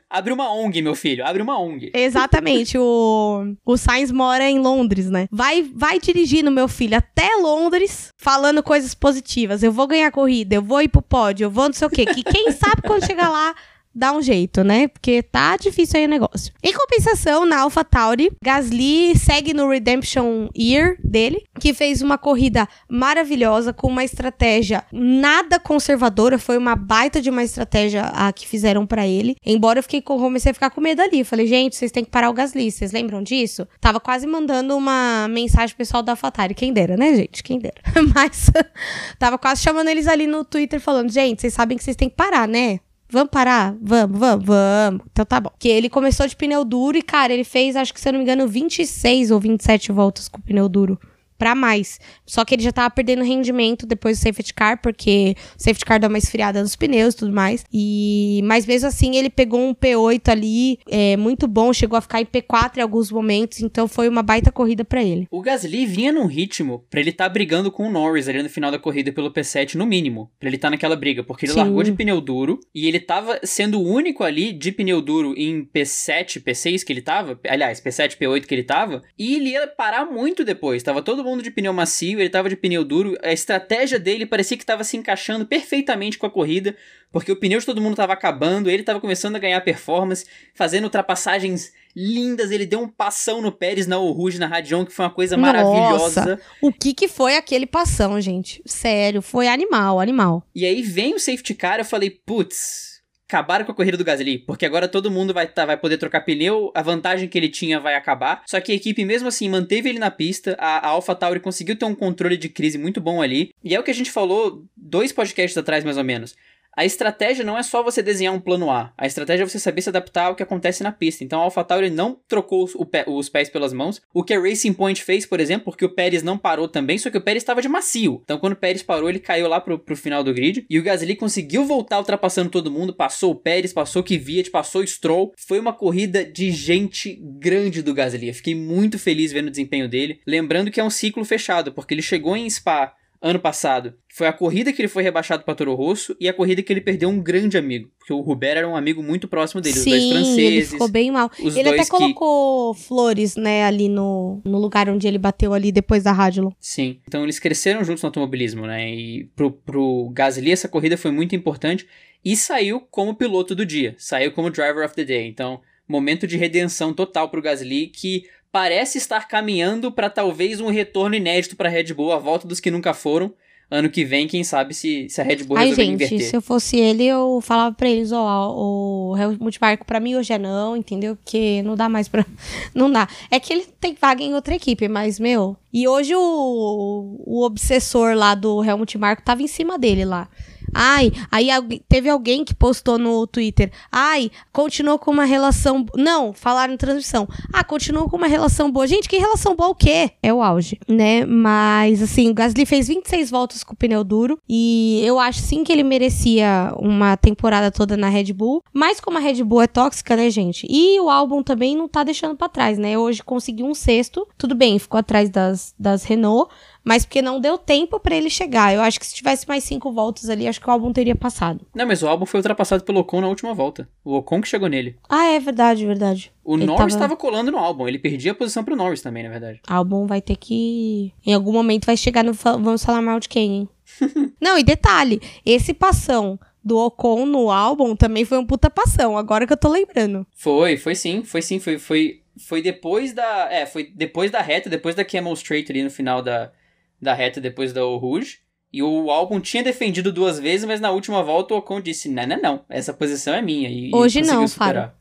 [0.09, 1.27] Abre uma ONG, meu filho.
[1.27, 1.91] Abre uma ONG.
[1.93, 2.79] Exatamente.
[2.79, 5.27] o, o Sainz mora em Londres, né?
[5.31, 9.63] Vai, vai dirigindo, meu filho, até Londres, falando coisas positivas.
[9.63, 12.07] Eu vou ganhar corrida, eu vou ir pro pódio, eu vou não sei o quê.
[12.07, 13.55] Que quem sabe quando chegar lá
[13.95, 14.89] dá um jeito, né?
[14.89, 16.53] Porque tá difícil aí o negócio.
[16.63, 23.73] Em compensação, na AlphaTauri, Gasly segue no Redemption Year dele, que fez uma corrida maravilhosa
[23.73, 29.07] com uma estratégia nada conservadora, foi uma baita de uma estratégia a que fizeram para
[29.07, 29.37] ele.
[29.45, 32.31] Embora eu fiquei comecei a ficar com medo ali, falei, gente, vocês têm que parar
[32.31, 33.67] o Gasly, vocês lembram disso?
[33.81, 37.43] Tava quase mandando uma mensagem pessoal da AlphaTauri, quem dera, né, gente?
[37.43, 37.81] Quem dera.
[38.15, 38.51] Mas
[39.19, 42.17] tava quase chamando eles ali no Twitter falando, gente, vocês sabem que vocês têm que
[42.17, 42.81] parar, né?
[43.11, 43.77] Vamos parar?
[43.81, 45.03] Vamos, vamos, vamos.
[45.11, 45.51] Então tá bom.
[45.59, 48.19] Que ele começou de pneu duro e, cara, ele fez, acho que se eu não
[48.19, 50.99] me engano, 26 ou 27 voltas com pneu duro
[51.41, 51.99] para mais.
[52.27, 55.99] Só que ele já tava perdendo rendimento depois do safety car, porque o safety car
[55.99, 57.65] dá uma esfriada nos pneus e tudo mais.
[57.73, 62.21] E mas mesmo assim ele pegou um P8 ali, é, muito bom, chegou a ficar
[62.21, 65.27] em P4 em alguns momentos, então foi uma baita corrida para ele.
[65.31, 68.51] O Gasly vinha num ritmo para ele estar tá brigando com o Norris ali no
[68.51, 71.55] final da corrida pelo P7 no mínimo, para ele estar tá naquela briga, porque ele
[71.55, 71.61] Sim.
[71.61, 75.65] largou de pneu duro e ele tava sendo o único ali de pneu duro em
[75.65, 80.05] P7, P6 que ele tava, aliás, P7, P8 que ele tava, e ele ia parar
[80.05, 83.17] muito depois, tava todo mundo mundo de pneu macio, ele estava de pneu duro.
[83.23, 86.77] A estratégia dele parecia que estava se encaixando perfeitamente com a corrida,
[87.13, 90.85] porque o pneu de todo mundo estava acabando, ele estava começando a ganhar performance, fazendo
[90.85, 92.51] ultrapassagens lindas.
[92.51, 95.53] Ele deu um passão no Pérez na Rouge, na Radion, que foi uma coisa Nossa,
[95.53, 96.41] maravilhosa.
[96.61, 98.63] O que que foi aquele passão, gente?
[98.67, 100.47] Sério, foi animal, animal.
[100.55, 102.90] E aí vem o safety car, eu falei, putz,
[103.31, 106.23] acabaram com a corrida do Gasly, porque agora todo mundo vai, tá, vai poder trocar
[106.23, 108.43] pneu, a vantagem que ele tinha vai acabar.
[108.45, 111.85] Só que a equipe, mesmo assim, manteve ele na pista, a, a AlphaTauri conseguiu ter
[111.85, 113.55] um controle de crise muito bom ali.
[113.63, 116.35] E é o que a gente falou dois podcasts atrás, mais ou menos.
[116.77, 118.93] A estratégia não é só você desenhar um plano A.
[118.97, 121.25] A estratégia é você saber se adaptar ao que acontece na pista.
[121.25, 124.01] Então a AlphaTauri não trocou pé, os pés pelas mãos.
[124.15, 127.11] O que a Racing Point fez, por exemplo, porque o Pérez não parou também, só
[127.11, 128.21] que o Pérez estava de macio.
[128.25, 130.65] Então quando o Pérez parou, ele caiu lá pro, pro final do grid.
[130.71, 132.95] E o Gasly conseguiu voltar ultrapassando todo mundo.
[132.95, 135.33] Passou o Pérez, passou o Kvyat, passou o Stroll.
[135.37, 138.29] Foi uma corrida de gente grande do Gasly.
[138.29, 140.21] Eu fiquei muito feliz vendo o desempenho dele.
[140.27, 143.95] Lembrando que é um ciclo fechado, porque ele chegou em Spa ano passado.
[144.09, 146.81] Foi a corrida que ele foi rebaixado para Toro Rosso e a corrida que ele
[146.81, 147.91] perdeu um grande amigo.
[147.99, 150.39] Porque o Rubert era um amigo muito próximo dele, Sim, os dois franceses.
[150.39, 151.31] Ele ficou bem mal.
[151.39, 151.91] ele até que...
[151.91, 156.51] colocou flores, né, ali no, no lugar onde ele bateu ali depois da Radulon.
[156.59, 156.99] Sim.
[157.07, 158.91] Então eles cresceram juntos no automobilismo, né?
[158.91, 161.87] E pro, pro Gasly essa corrida foi muito importante.
[162.25, 163.95] E saiu como piloto do dia.
[163.99, 165.27] Saiu como driver of the day.
[165.27, 171.15] Então, momento de redenção total pro Gasly que parece estar caminhando para talvez um retorno
[171.15, 173.33] inédito para Red Bull, a volta dos que nunca foram.
[173.73, 176.29] Ano que vem, quem sabe se, se a Red Bull Ai, resolver gente, inverter.
[176.29, 180.39] se eu fosse ele, eu falava pra eles, ó, o multimarco pra mim hoje é
[180.39, 181.15] não, entendeu?
[181.15, 182.27] Porque não dá mais pra...
[182.75, 183.09] Não dá.
[183.31, 185.57] É que ele tem vaga em outra equipe, mas, meu...
[185.73, 190.29] E hoje o, o obsessor lá do Helmut Marko tava em cima dele lá.
[190.75, 191.49] Ai, aí
[191.89, 193.71] teve alguém que postou no Twitter.
[193.91, 195.85] Ai, continuou com uma relação.
[195.97, 197.29] Não, falaram em transmissão.
[197.53, 198.87] Ah, continuou com uma relação boa.
[198.87, 200.13] Gente, que relação boa o quê?
[200.23, 201.25] É o auge, né?
[201.25, 204.39] Mas, assim, o Gasly fez 26 voltas com o pneu duro.
[204.49, 208.63] E eu acho sim que ele merecia uma temporada toda na Red Bull.
[208.73, 210.67] Mas como a Red Bull é tóxica, né, gente?
[210.69, 212.99] E o álbum também não tá deixando para trás, né?
[212.99, 214.27] Hoje conseguiu um sexto.
[214.37, 216.51] Tudo bem, ficou atrás das, das Renault
[216.85, 218.75] mas porque não deu tempo para ele chegar.
[218.75, 221.67] Eu acho que se tivesse mais cinco voltas ali, acho que o álbum teria passado.
[221.75, 223.89] Não, mas o álbum foi ultrapassado pelo Ocon na última volta.
[224.05, 224.97] O Ocon que chegou nele.
[225.09, 226.33] Ah, é verdade, verdade.
[226.45, 227.17] O ele Norris estava tava...
[227.17, 229.61] colando no álbum, ele perdia a posição pro Norris também, na verdade.
[229.69, 231.13] O álbum vai ter que.
[231.25, 232.33] Em algum momento vai chegar no.
[232.33, 233.69] Vamos falar mal de quem, hein?
[234.41, 239.47] não, e detalhe: esse passão do Ocon no álbum também foi um puta passão, agora
[239.47, 240.27] que eu tô lembrando.
[240.35, 243.49] Foi, foi sim, foi sim, foi, foi, foi depois da.
[243.51, 246.51] É, foi depois da reta, depois da Camel Straight ali no final da,
[247.01, 248.39] da reta depois da Rouge.
[248.73, 252.27] E o álbum tinha defendido duas vezes, mas na última volta o Ocon disse: Não,
[252.27, 253.69] não, não, essa posição é minha.
[253.69, 254.93] E, Hoje e não, Faro.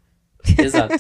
[0.58, 0.96] Exato.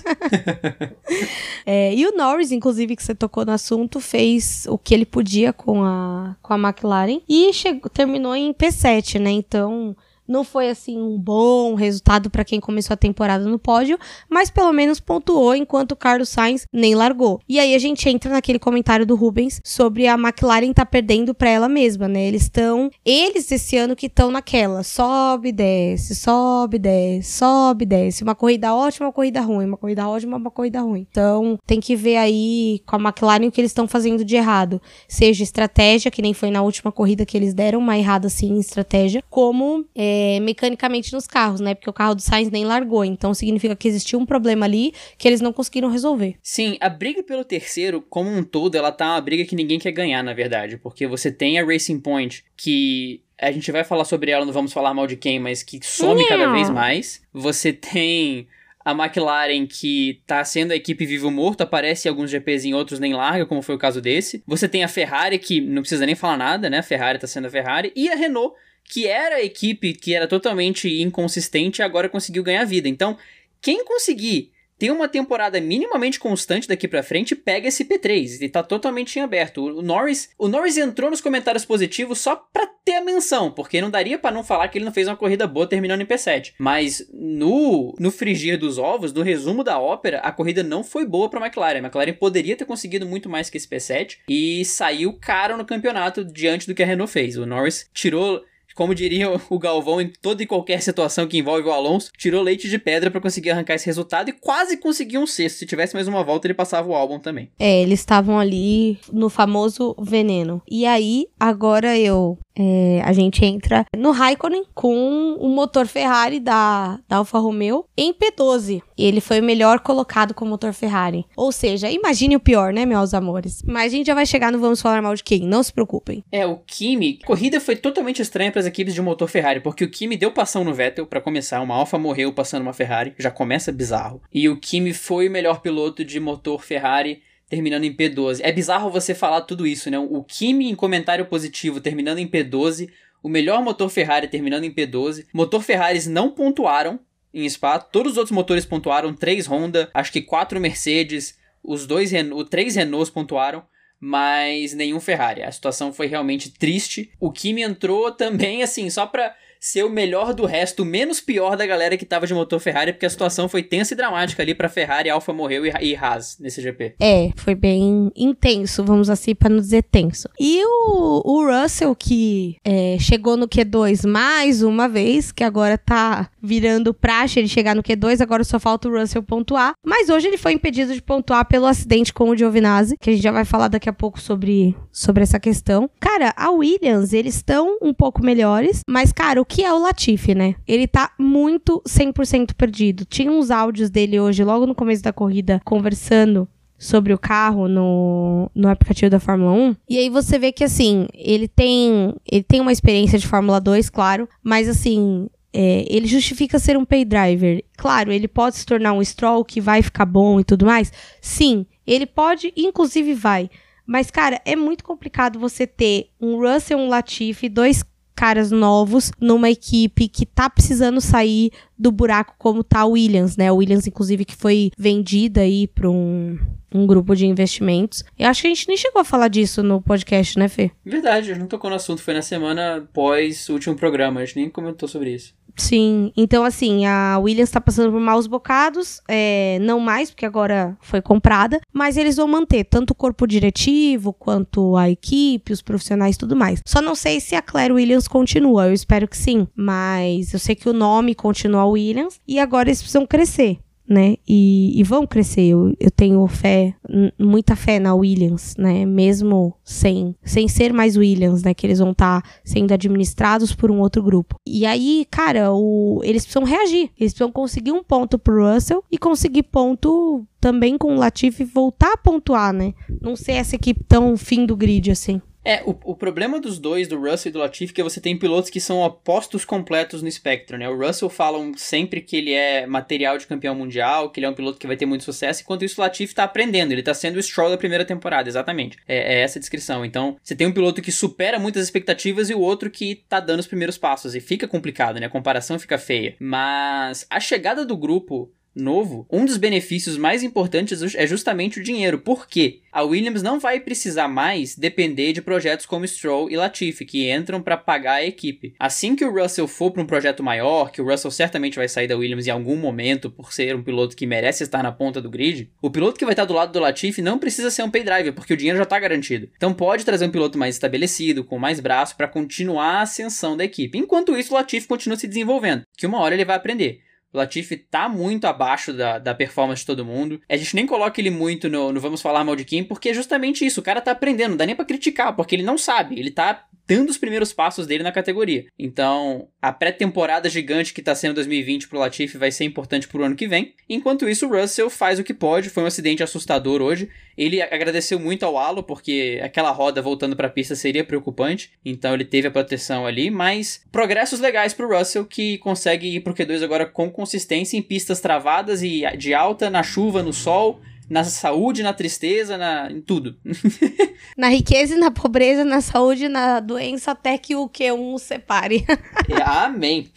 [1.65, 5.53] é, e o Norris, inclusive, que você tocou no assunto, fez o que ele podia
[5.53, 9.31] com a, com a McLaren e chegou, terminou em P7, né?
[9.31, 9.95] Então,
[10.29, 13.97] Não foi assim um bom resultado para quem começou a temporada no pódio,
[14.29, 17.39] mas pelo menos pontuou enquanto Carlos Sainz nem largou.
[17.49, 21.49] E aí a gente entra naquele comentário do Rubens sobre a McLaren tá perdendo para
[21.49, 22.27] ela mesma, né?
[22.27, 28.35] Eles estão eles esse ano que estão naquela, sobe, desce, sobe, desce, sobe, desce, uma
[28.35, 31.07] corrida ótima, uma corrida ruim, uma corrida ótima, uma corrida ruim.
[31.09, 34.79] Então, tem que ver aí com a McLaren o que eles estão fazendo de errado,
[35.07, 38.59] seja estratégia, que nem foi na última corrida que eles deram uma errada assim em
[38.59, 41.73] estratégia, como é, mecanicamente nos carros, né?
[41.75, 45.27] Porque o carro do Sainz nem largou, então significa que existiu um problema ali que
[45.27, 46.35] eles não conseguiram resolver.
[46.41, 49.91] Sim, a briga pelo terceiro, como um todo, ela tá uma briga que ninguém quer
[49.91, 54.31] ganhar, na verdade, porque você tem a Racing Point, que a gente vai falar sobre
[54.31, 57.21] ela, não vamos falar mal de quem, mas que some cada vez mais.
[57.33, 58.47] Você tem
[58.83, 62.99] a McLaren, que tá sendo a equipe vivo morto, aparece em alguns GPs em outros
[62.99, 64.43] nem larga, como foi o caso desse.
[64.47, 66.79] Você tem a Ferrari, que não precisa nem falar nada, né?
[66.79, 67.91] A Ferrari tá sendo a Ferrari.
[67.95, 72.65] E a Renault, que era a equipe que era totalmente inconsistente e agora conseguiu ganhar
[72.65, 72.87] vida.
[72.87, 73.17] Então,
[73.61, 78.63] quem conseguir tem uma temporada minimamente constante daqui para frente, pega esse P3 e tá
[78.63, 79.61] totalmente em aberto.
[79.61, 83.89] O Norris, o Norris entrou nos comentários positivos só para ter a menção, porque não
[83.91, 86.53] daria para não falar que ele não fez uma corrida boa terminando em P7.
[86.57, 91.29] Mas no no frigir dos ovos, no resumo da ópera, a corrida não foi boa
[91.29, 91.79] para McLaren.
[91.79, 96.23] A McLaren poderia ter conseguido muito mais que esse P7 e saiu caro no campeonato
[96.23, 97.37] diante do que a Renault fez.
[97.37, 98.41] O Norris tirou
[98.79, 102.69] como diria o Galvão, em toda e qualquer situação que envolve o Alonso, tirou leite
[102.69, 105.57] de pedra para conseguir arrancar esse resultado e quase conseguiu um sexto.
[105.57, 107.51] Se tivesse mais uma volta, ele passava o álbum também.
[107.59, 110.61] É, eles estavam ali no famoso veneno.
[110.65, 116.99] E aí, agora eu é, a gente entra no Raikkonen com o motor Ferrari da,
[117.07, 118.81] da Alfa Romeo em P12.
[118.97, 121.25] Ele foi o melhor colocado com o motor Ferrari.
[121.37, 123.63] Ou seja, imagine o pior, né, meus amores?
[123.65, 126.23] Mas a gente já vai chegar no Vamos Falar Mal de Quem, não se preocupem.
[126.31, 129.85] É, o Kimi, a corrida foi totalmente estranha para as equipes de motor Ferrari, porque
[129.85, 133.31] o Kimi deu passão no Vettel para começar, uma Alfa morreu passando uma Ferrari, já
[133.31, 134.21] começa bizarro.
[134.33, 138.39] E o Kimi foi o melhor piloto de motor Ferrari terminando em P12.
[138.41, 139.97] É bizarro você falar tudo isso, né?
[139.97, 142.89] O Kimi em comentário positivo terminando em P12,
[143.23, 145.25] o melhor motor Ferrari terminando em P12.
[145.33, 146.99] Motor Ferraris não pontuaram
[147.33, 152.11] em Spa, todos os outros motores pontuaram, três Honda, acho que quatro Mercedes, os dois,
[152.11, 153.63] Renault, três Renaults pontuaram
[153.99, 155.43] mas nenhum Ferrari.
[155.43, 157.11] A situação foi realmente triste.
[157.19, 161.65] O Kimi entrou também, assim, só pra ser o melhor do resto, menos pior da
[161.65, 164.69] galera que tava de motor Ferrari, porque a situação foi tensa e dramática ali pra
[164.69, 166.95] Ferrari, Alfa morreu e, e Haas nesse GP.
[166.99, 170.29] É, foi bem intenso, vamos assim, pra não dizer tenso.
[170.39, 176.29] E o, o Russell, que é, chegou no Q2 mais uma vez, que agora tá
[176.41, 179.73] virando praxe ele chegar no Q2, agora só falta o Russell pontuar.
[179.85, 183.23] Mas hoje ele foi impedido de pontuar pelo acidente com o Giovinazzi, que a gente
[183.23, 185.89] já vai falar daqui a pouco sobre, sobre essa questão.
[185.99, 190.35] Cara, a Williams, eles estão um pouco melhores, mas, cara, o que é o Latifi,
[190.35, 190.55] né?
[190.67, 193.03] Ele tá muito 100% perdido.
[193.03, 198.49] Tinha uns áudios dele hoje, logo no começo da corrida, conversando sobre o carro no,
[198.55, 199.75] no aplicativo da Fórmula 1.
[199.89, 203.89] E aí você vê que assim, ele tem ele tem uma experiência de Fórmula 2,
[203.89, 207.63] claro, mas assim, é, ele justifica ser um pay driver.
[207.75, 210.93] Claro, ele pode se tornar um Stroll que vai ficar bom e tudo mais.
[211.19, 213.49] Sim, ele pode, inclusive vai.
[213.85, 217.83] Mas, cara, é muito complicado você ter um Russell, um Latifi, dois
[218.19, 223.49] caras novos numa equipe que tá precisando sair do buraco como tá o Williams, né?
[223.49, 226.37] O Williams, inclusive, que foi vendida aí para um,
[226.73, 228.03] um grupo de investimentos.
[228.17, 230.71] Eu acho que a gente nem chegou a falar disso no podcast, né, Fê?
[230.85, 232.01] Verdade, não tocou no assunto.
[232.01, 234.21] Foi na semana pós o último programa.
[234.21, 235.33] A gente nem comentou sobre isso.
[235.59, 240.77] Sim, então assim, a Williams está passando por maus bocados, é, não mais, porque agora
[240.79, 246.15] foi comprada, mas eles vão manter tanto o corpo diretivo, quanto a equipe, os profissionais
[246.15, 246.61] e tudo mais.
[246.65, 250.55] Só não sei se a Claire Williams continua, eu espero que sim, mas eu sei
[250.55, 254.17] que o nome continua Williams e agora eles precisam crescer né?
[254.27, 255.41] E, e, vão crescer.
[255.41, 256.75] Eu, eu tenho fé,
[257.17, 258.85] muita fé na Williams, né?
[258.85, 261.55] Mesmo sem, sem ser mais Williams, né?
[261.55, 264.35] Que eles vão estar tá sendo administrados por um outro grupo.
[264.45, 266.91] E aí, cara, o, eles precisam reagir.
[266.99, 271.93] Eles precisam conseguir um ponto pro Russell e conseguir ponto também com o Latifi voltar
[271.93, 272.73] a pontuar, né?
[273.01, 275.19] Não ser essa equipe tão fim do grid assim.
[275.43, 278.17] É, o, o problema dos dois, do Russell e do Latifi, é que você tem
[278.17, 280.67] pilotos que são opostos completos no espectro, né?
[280.69, 284.33] O Russell falam sempre que ele é material de campeão mundial, que ele é um
[284.33, 287.17] piloto que vai ter muito sucesso, enquanto isso o Latifi tá aprendendo, ele tá sendo
[287.17, 288.77] o Stroll da primeira temporada, exatamente.
[288.87, 289.85] É, é, essa a descrição.
[289.85, 293.39] Então, você tem um piloto que supera muitas expectativas e o outro que tá dando
[293.39, 295.05] os primeiros passos, e fica complicado, né?
[295.05, 296.15] A comparação fica feia.
[296.19, 301.99] Mas a chegada do grupo novo, um dos benefícios mais importantes é justamente o dinheiro.
[301.99, 302.61] Por quê?
[302.71, 307.41] A Williams não vai precisar mais depender de projetos como Stroll e Latifi, que entram
[307.41, 308.53] para pagar a equipe.
[308.59, 311.87] Assim que o Russell for para um projeto maior, que o Russell certamente vai sair
[311.87, 315.09] da Williams em algum momento por ser um piloto que merece estar na ponta do
[315.09, 317.83] grid, o piloto que vai estar do lado do Latifi não precisa ser um pay
[317.83, 319.29] driver, porque o dinheiro já está garantido.
[319.35, 323.43] Então pode trazer um piloto mais estabelecido, com mais braço, para continuar a ascensão da
[323.43, 323.77] equipe.
[323.77, 326.81] Enquanto isso, o Latifi continua se desenvolvendo, que uma hora ele vai aprender.
[327.11, 330.21] O Latifi tá muito abaixo da, da performance de todo mundo.
[330.29, 332.93] A gente nem coloca ele muito no, no Vamos Falar Mal de Kim, porque é
[332.93, 333.59] justamente isso.
[333.59, 335.99] O cara tá aprendendo, não dá nem pra criticar, porque ele não sabe.
[335.99, 338.45] Ele tá dando os primeiros passos dele na categoria.
[338.57, 343.15] Então, a pré-temporada gigante que está sendo 2020 pro Latifi vai ser importante pro ano
[343.15, 343.55] que vem.
[343.67, 345.49] Enquanto isso, o Russell faz o que pode.
[345.49, 346.87] Foi um acidente assustador hoje.
[347.17, 351.51] Ele agradeceu muito ao Halo, porque aquela roda voltando para a pista seria preocupante.
[351.65, 353.09] Então, ele teve a proteção ali.
[353.09, 357.99] Mas, progressos legais pro Russell, que consegue ir pro Q2 agora com consistência em pistas
[357.99, 363.15] travadas e de alta, na chuva, no sol na saúde, na tristeza, na, em tudo.
[364.17, 367.97] na riqueza e na pobreza, na saúde e na doença, até que o que um
[367.97, 368.65] separe.
[369.09, 369.89] É, amém.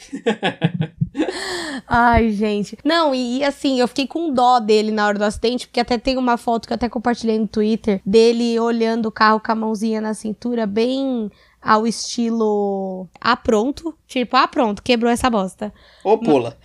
[1.86, 2.78] Ai, gente.
[2.82, 6.16] Não, e assim, eu fiquei com dó dele na hora do acidente, porque até tem
[6.16, 10.00] uma foto que eu até compartilhei no Twitter dele olhando o carro com a mãozinha
[10.00, 11.30] na cintura, bem
[11.62, 13.96] ao estilo ah, pronto.
[14.06, 15.72] Tipo, ah, pronto, quebrou essa bosta.
[16.02, 16.58] Ô, pula.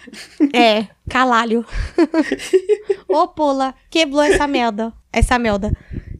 [0.53, 1.65] É, calalho.
[3.07, 4.91] Ô, pula, quebrou essa merda.
[5.13, 5.71] Essa merda.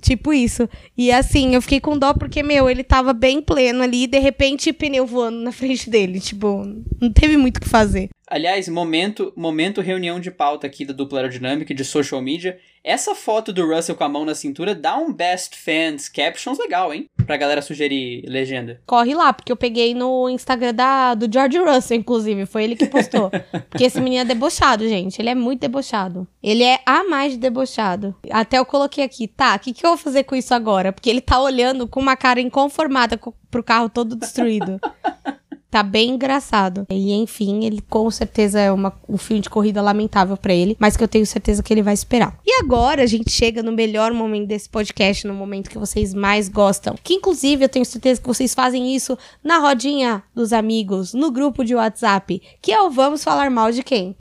[0.01, 0.69] Tipo isso.
[0.95, 4.19] E assim, eu fiquei com dó porque, meu, ele tava bem pleno ali e de
[4.19, 6.19] repente pneu voando na frente dele.
[6.19, 6.63] Tipo,
[7.01, 8.09] não teve muito o que fazer.
[8.29, 12.59] Aliás, momento, momento reunião de pauta aqui da dupla aerodinâmica de social media.
[12.83, 16.93] Essa foto do Russell com a mão na cintura dá um best fans captions legal,
[16.93, 17.09] hein?
[17.27, 18.81] Pra galera sugerir legenda.
[18.85, 22.45] Corre lá, porque eu peguei no Instagram da, do George Russell, inclusive.
[22.45, 23.29] Foi ele que postou.
[23.69, 25.21] porque esse menino é debochado, gente.
[25.21, 26.25] Ele é muito debochado.
[26.41, 28.15] Ele é a mais de debochado.
[28.31, 30.93] Até eu coloquei aqui, tá, o que, que eu vou fazer com isso agora?
[30.93, 33.19] Porque ele tá olhando com uma cara inconformada
[33.51, 34.79] pro carro todo destruído.
[35.69, 36.85] Tá bem engraçado.
[36.89, 40.95] E enfim, ele com certeza é uma, um filme de corrida lamentável para ele, mas
[40.95, 42.39] que eu tenho certeza que ele vai esperar.
[42.45, 46.47] E agora a gente chega no melhor momento desse podcast, no momento que vocês mais
[46.47, 46.95] gostam.
[47.03, 51.63] Que inclusive eu tenho certeza que vocês fazem isso na rodinha dos amigos, no grupo
[51.63, 54.15] de WhatsApp, que é o Vamos Falar Mal de Quem?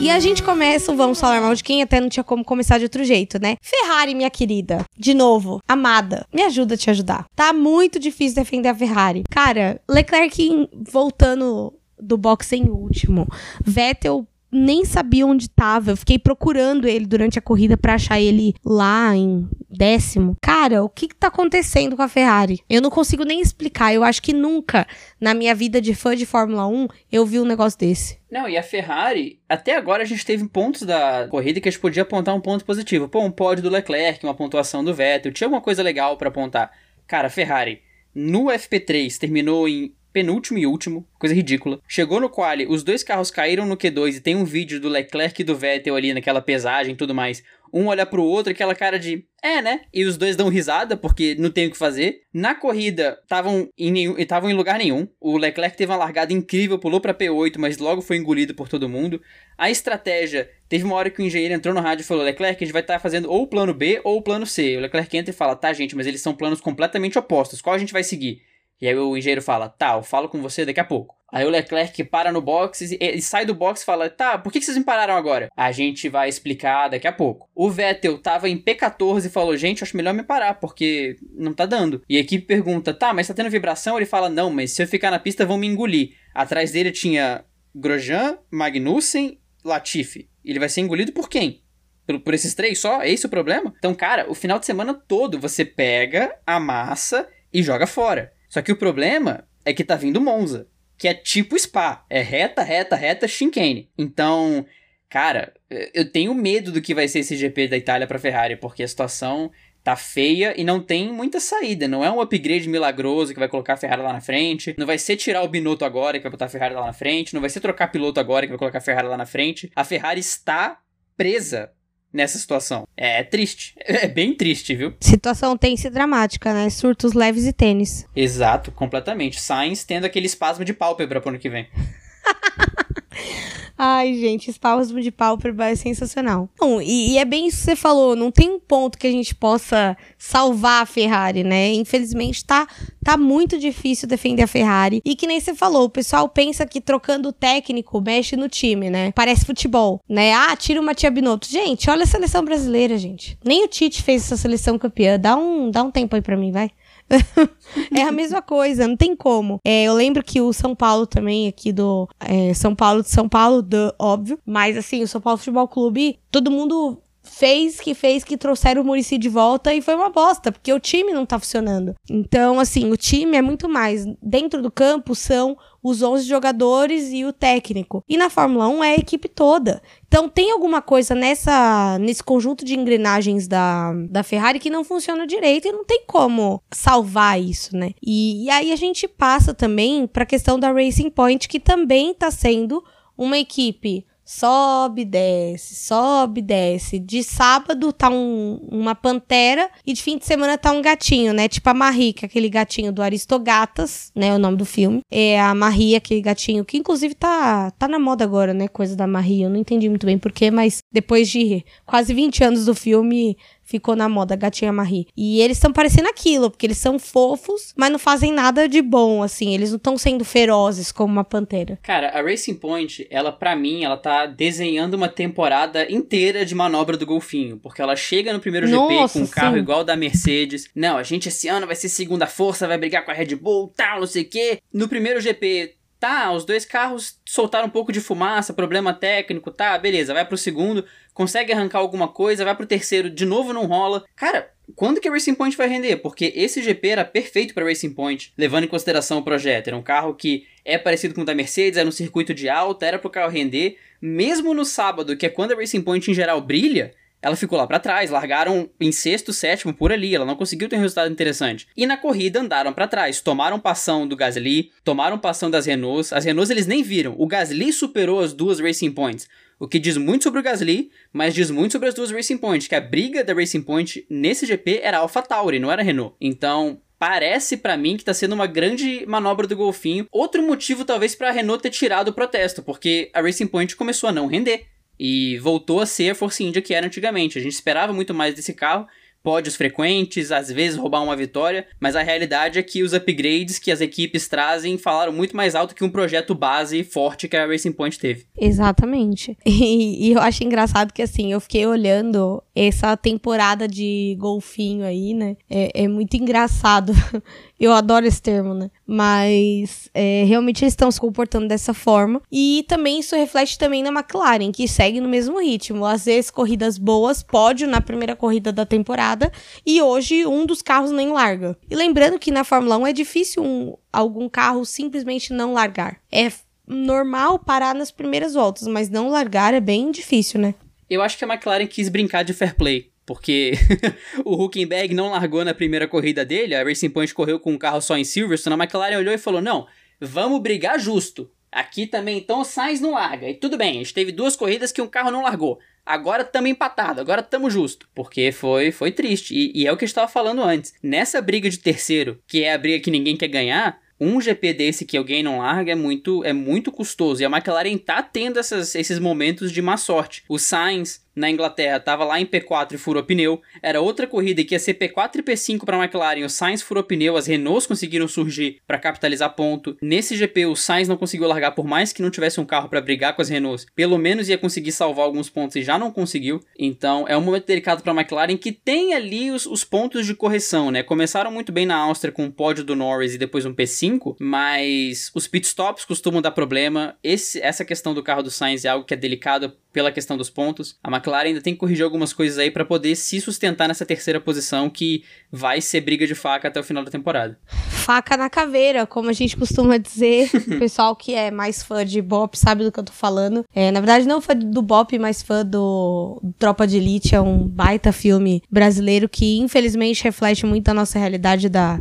[0.00, 2.78] E a gente começa o Vamos Falar Mal de Quem, até não tinha como começar
[2.78, 3.56] de outro jeito, né?
[3.60, 4.82] Ferrari, minha querida.
[4.96, 7.26] De novo, amada, me ajuda a te ajudar.
[7.36, 9.24] Tá muito difícil defender a Ferrari.
[9.30, 13.28] Cara, Leclerc voltando do box em último.
[13.62, 15.90] Vettel nem sabia onde estava.
[15.90, 20.36] Eu fiquei procurando ele durante a corrida para achar ele lá em décimo.
[20.42, 22.60] Cara, o que, que tá acontecendo com a Ferrari?
[22.68, 23.94] Eu não consigo nem explicar.
[23.94, 24.86] Eu acho que nunca
[25.20, 28.18] na minha vida de fã de Fórmula 1 eu vi um negócio desse.
[28.30, 31.80] Não, e a Ferrari, até agora a gente teve pontos da corrida que a gente
[31.80, 33.08] podia apontar um ponto positivo.
[33.08, 36.70] Pô, um pódio do Leclerc, uma pontuação do Vettel, tinha alguma coisa legal para apontar.
[37.06, 37.82] Cara, a Ferrari
[38.14, 41.80] no FP3 terminou em penúltimo e último, coisa ridícula.
[41.88, 45.40] Chegou no quali, os dois carros caíram no Q2 e tem um vídeo do Leclerc
[45.40, 47.42] e do Vettel ali naquela pesagem e tudo mais.
[47.72, 49.82] Um olha pro outro, aquela cara de é, né?
[49.94, 52.22] E os dois dão risada porque não tem o que fazer.
[52.34, 55.08] Na corrida, estavam em, nenhum, em lugar nenhum.
[55.20, 58.88] O Leclerc teve uma largada incrível, pulou para P8, mas logo foi engolido por todo
[58.88, 59.22] mundo.
[59.56, 62.66] A estratégia, teve uma hora que o engenheiro entrou no rádio e falou: Leclerc, a
[62.66, 64.76] gente vai estar tá fazendo ou o plano B ou o plano C.
[64.76, 67.62] O Leclerc entra e fala: tá, gente, mas eles são planos completamente opostos.
[67.62, 68.42] Qual a gente vai seguir?
[68.80, 71.20] E aí o engenheiro fala, tá, eu falo com você daqui a pouco.
[71.32, 74.60] Aí o Leclerc para no box e, sai do box e fala, tá, por que,
[74.60, 75.48] vocês me pararam agora?
[75.56, 77.48] A gente vai explicar daqui a pouco.
[77.54, 81.66] O Vettel tava em P14 e falou, gente, acho melhor me parar, porque não tá
[81.66, 82.02] dando.
[82.08, 83.96] E a equipe pergunta, tá, mas tá tendo vibração?
[83.96, 86.16] Ele fala, não, mas se eu ficar na pista vão me engolir.
[86.34, 90.28] Atrás dele tinha Grosjean, Magnussen, Latifi.
[90.44, 91.62] Ele vai ser engolido por quem?
[92.06, 93.02] Por, por esses três só?
[93.02, 93.72] É esse o problema?
[93.78, 98.32] Então, cara, o final de semana todo você pega a massa e joga fora.
[98.50, 100.66] Só que o problema é que tá vindo Monza,
[100.98, 103.88] que é tipo Spa, é reta, reta, reta, chicane.
[103.96, 104.66] Então,
[105.08, 105.54] cara,
[105.94, 108.88] eu tenho medo do que vai ser esse GP da Itália para Ferrari, porque a
[108.88, 109.52] situação
[109.84, 111.86] tá feia e não tem muita saída.
[111.86, 114.74] Não é um upgrade milagroso que vai colocar a Ferrari lá na frente.
[114.76, 117.32] Não vai ser tirar o Binotto agora que vai botar a Ferrari lá na frente.
[117.32, 119.70] Não vai ser trocar piloto agora que vai colocar a Ferrari lá na frente.
[119.74, 120.80] A Ferrari está
[121.16, 121.70] presa
[122.12, 122.86] nessa situação.
[122.96, 123.74] É, triste.
[124.00, 124.94] É bem triste, viu?
[125.00, 126.70] Situação tensa e dramática, né?
[126.70, 128.06] Surtos leves e tênis.
[128.14, 129.40] Exato, completamente.
[129.40, 131.68] Sainz tendo aquele espasmo de pálpebra pro ano que vem.
[133.82, 136.50] Ai, gente, espasmo de pálpebra é sensacional.
[136.60, 139.10] Bom, e, e, é bem isso que você falou, não tem um ponto que a
[139.10, 141.72] gente possa salvar a Ferrari, né?
[141.72, 142.68] Infelizmente tá,
[143.02, 145.00] tá muito difícil defender a Ferrari.
[145.02, 148.90] E que nem você falou, o pessoal pensa que trocando o técnico mexe no time,
[148.90, 149.12] né?
[149.12, 150.34] Parece futebol, né?
[150.34, 151.48] Ah, tira uma Tia Binotto.
[151.48, 153.38] Gente, olha a seleção brasileira, gente.
[153.42, 155.18] Nem o Tite fez essa seleção campeã.
[155.18, 156.70] Dá um, dá um tempo aí pra mim, vai.
[157.94, 159.58] é a mesma coisa, não tem como.
[159.64, 163.28] É, eu lembro que o São Paulo também, aqui do é, São Paulo de São
[163.28, 164.38] Paulo, do, óbvio.
[164.46, 166.98] Mas assim, o São Paulo Futebol Clube, todo mundo
[167.40, 170.78] fez que fez que trouxeram o Murici de volta e foi uma bosta, porque o
[170.78, 171.94] time não tá funcionando.
[172.10, 174.04] Então, assim, o time é muito mais.
[174.22, 178.04] Dentro do campo são os 11 jogadores e o técnico.
[178.06, 179.80] E na Fórmula 1 é a equipe toda.
[180.06, 185.26] Então tem alguma coisa nessa nesse conjunto de engrenagens da, da Ferrari que não funciona
[185.26, 187.92] direito e não tem como salvar isso, né?
[188.02, 192.10] E, e aí a gente passa também para a questão da Racing Point, que também
[192.10, 192.84] está sendo
[193.16, 197.00] uma equipe sobe, desce, sobe, desce.
[197.00, 201.48] De sábado tá um, uma pantera e de fim de semana tá um gatinho, né?
[201.48, 204.32] Tipo a Marie, que é aquele gatinho do Aristogatas, né?
[204.32, 205.00] O nome do filme.
[205.10, 208.68] É a Marie, aquele gatinho que inclusive tá, tá na moda agora, né?
[208.68, 209.42] Coisa da Marie.
[209.42, 213.36] Eu não entendi muito bem porquê, mas depois de quase 20 anos do filme,
[213.70, 215.06] ficou na moda, Gatinha Marie.
[215.16, 219.22] E eles estão parecendo aquilo, porque eles são fofos, mas não fazem nada de bom,
[219.22, 219.54] assim.
[219.54, 221.78] Eles não estão sendo ferozes como uma pantera.
[221.82, 226.96] Cara, a Racing Point, ela, para mim, ela tá desenhando uma temporada inteira de manobra
[226.96, 227.58] do golfinho.
[227.58, 229.60] Porque ela chega no primeiro Nossa, GP com um carro sim.
[229.60, 230.68] igual da Mercedes.
[230.74, 233.72] Não, a gente esse ano vai ser segunda força, vai brigar com a Red Bull,
[233.76, 234.58] tal, não sei o quê.
[234.72, 239.78] No primeiro GP, tá, os dois carros soltaram um pouco de fumaça, problema técnico, tá,
[239.78, 240.84] beleza, vai pro segundo
[241.20, 244.04] consegue arrancar alguma coisa, vai pro terceiro, de novo não rola.
[244.16, 245.96] Cara, quando que a Racing Point vai render?
[245.96, 249.68] Porque esse GP era perfeito para Racing Point, levando em consideração o projeto.
[249.68, 252.86] Era um carro que é parecido com o da Mercedes, era um circuito de alta,
[252.86, 253.76] era pro carro render.
[254.00, 256.92] Mesmo no sábado, que é quando a Racing Point em geral brilha,
[257.22, 260.76] ela ficou lá para trás, largaram em sexto, sétimo por ali, ela não conseguiu ter
[260.76, 261.66] um resultado interessante.
[261.76, 266.12] E na corrida andaram para trás, tomaram passão do Gasly, tomaram passão das Renaults.
[266.12, 267.14] As Renaults eles nem viram.
[267.18, 269.28] O Gasly superou as duas Racing Points.
[269.58, 272.66] O que diz muito sobre o Gasly, mas diz muito sobre as duas Racing Point,
[272.66, 276.16] que a briga da Racing Point nesse GP era Alpha Tauri, não era Renault.
[276.18, 280.06] Então, parece para mim que tá sendo uma grande manobra do golfinho.
[280.10, 284.08] Outro motivo talvez para a Renault ter tirado o protesto, porque a Racing Point começou
[284.08, 284.66] a não render
[285.02, 287.38] e voltou a ser a Force India que era antigamente.
[287.38, 288.86] A gente esperava muito mais desse carro
[289.22, 293.70] pódios frequentes, às vezes roubar uma vitória, mas a realidade é que os upgrades que
[293.70, 297.72] as equipes trazem falaram muito mais alto que um projeto base forte que a Racing
[297.72, 298.26] Point teve.
[298.38, 299.36] Exatamente.
[299.50, 305.12] E, e eu acho engraçado que assim, eu fiquei olhando essa temporada de golfinho aí,
[305.12, 305.36] né?
[305.50, 306.92] É, é muito engraçado.
[307.60, 308.70] Eu adoro esse termo, né?
[308.86, 312.22] Mas é, realmente eles estão se comportando dessa forma.
[312.32, 315.84] E também isso reflete também na McLaren, que segue no mesmo ritmo.
[315.84, 319.30] Às vezes, corridas boas, pódio na primeira corrida da temporada.
[319.66, 321.54] E hoje, um dos carros nem larga.
[321.70, 325.98] E lembrando que na Fórmula 1 é difícil um, algum carro simplesmente não largar.
[326.10, 326.32] É
[326.66, 330.54] normal parar nas primeiras voltas, mas não largar é bem difícil, né?
[330.88, 333.54] Eu acho que a McLaren quis brincar de fair play porque
[334.24, 337.80] o Huckenberg não largou na primeira corrida dele, a Racing Point correu com um carro
[337.80, 339.66] só em Silverstone, a McLaren olhou e falou: não,
[340.00, 341.28] vamos brigar justo.
[341.50, 343.28] Aqui também, então o Sainz não larga.
[343.28, 345.58] E tudo bem, a gente teve duas corridas que um carro não largou.
[345.84, 347.88] Agora estamos empatados, agora estamos justo.
[347.92, 349.34] Porque foi foi triste.
[349.34, 350.72] E, e é o que eu estava falando antes.
[350.80, 354.86] Nessa briga de terceiro, que é a briga que ninguém quer ganhar, um GP desse
[354.86, 357.20] que alguém não larga é muito, é muito custoso.
[357.20, 360.24] E a McLaren tá tendo essas, esses momentos de má sorte.
[360.26, 363.40] O Sainz na Inglaterra estava lá em P4 e furou pneu.
[363.62, 366.24] Era outra corrida que ia ser P4 e P5 para a McLaren.
[366.24, 369.76] O Sainz furou pneu, as Renaults conseguiram surgir para capitalizar ponto.
[369.82, 372.80] Nesse GP, o Sainz não conseguiu largar, por mais que não tivesse um carro para
[372.80, 373.66] brigar com as Renaults.
[373.74, 376.40] Pelo menos ia conseguir salvar alguns pontos e já não conseguiu.
[376.58, 380.14] Então é um momento delicado para a McLaren que tem ali os, os pontos de
[380.14, 380.82] correção, né?
[380.82, 385.10] Começaram muito bem na Áustria com o pódio do Norris e depois um P5, mas
[385.14, 386.96] os pitstops costumam dar problema.
[387.04, 390.30] Esse, essa questão do carro do Sainz é algo que é delicado pela questão dos
[390.30, 390.78] pontos.
[390.82, 394.20] A McLaren ainda tem que corrigir algumas coisas aí para poder se sustentar nessa terceira
[394.20, 397.38] posição que vai ser briga de faca até o final da temporada.
[397.46, 400.30] Faca na caveira, como a gente costuma dizer.
[400.48, 403.44] o pessoal que é mais fã de Bop sabe do que eu tô falando.
[403.54, 407.14] É, na verdade, não fã do Bop, mas fã do Tropa de Elite.
[407.14, 411.80] É um baita filme brasileiro que, infelizmente, reflete muito a nossa realidade da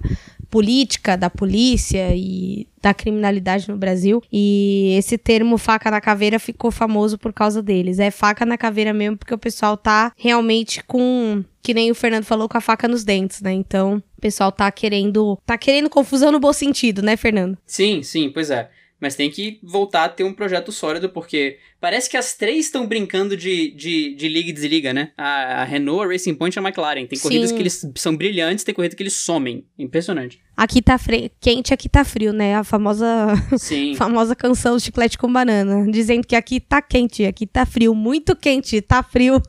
[0.50, 4.22] política da polícia e da criminalidade no Brasil.
[4.32, 8.00] E esse termo faca na caveira ficou famoso por causa deles.
[8.00, 11.44] É faca na caveira mesmo, porque o pessoal tá realmente com.
[11.62, 13.52] Que nem o Fernando falou, com a faca nos dentes, né?
[13.52, 15.38] Então, o pessoal tá querendo.
[15.46, 17.58] Tá querendo confusão no bom sentido, né, Fernando?
[17.66, 18.70] Sim, sim, pois é.
[19.00, 22.86] Mas tem que voltar a ter um projeto sólido, porque Parece que as três estão
[22.86, 25.12] brincando de, de, de liga e desliga, né?
[25.18, 27.06] A, a Renault, a Racing Point e a McLaren.
[27.06, 27.56] Tem corridas Sim.
[27.56, 29.66] que eles são brilhantes, tem corridas que eles somem.
[29.78, 30.42] Impressionante.
[30.60, 31.00] Aqui tá
[31.40, 32.56] quente, aqui tá frio, né?
[32.56, 33.08] A famosa,
[33.96, 35.90] famosa canção do chiclete com banana.
[35.90, 39.42] Dizendo que aqui tá quente, aqui tá frio, muito quente, tá frio.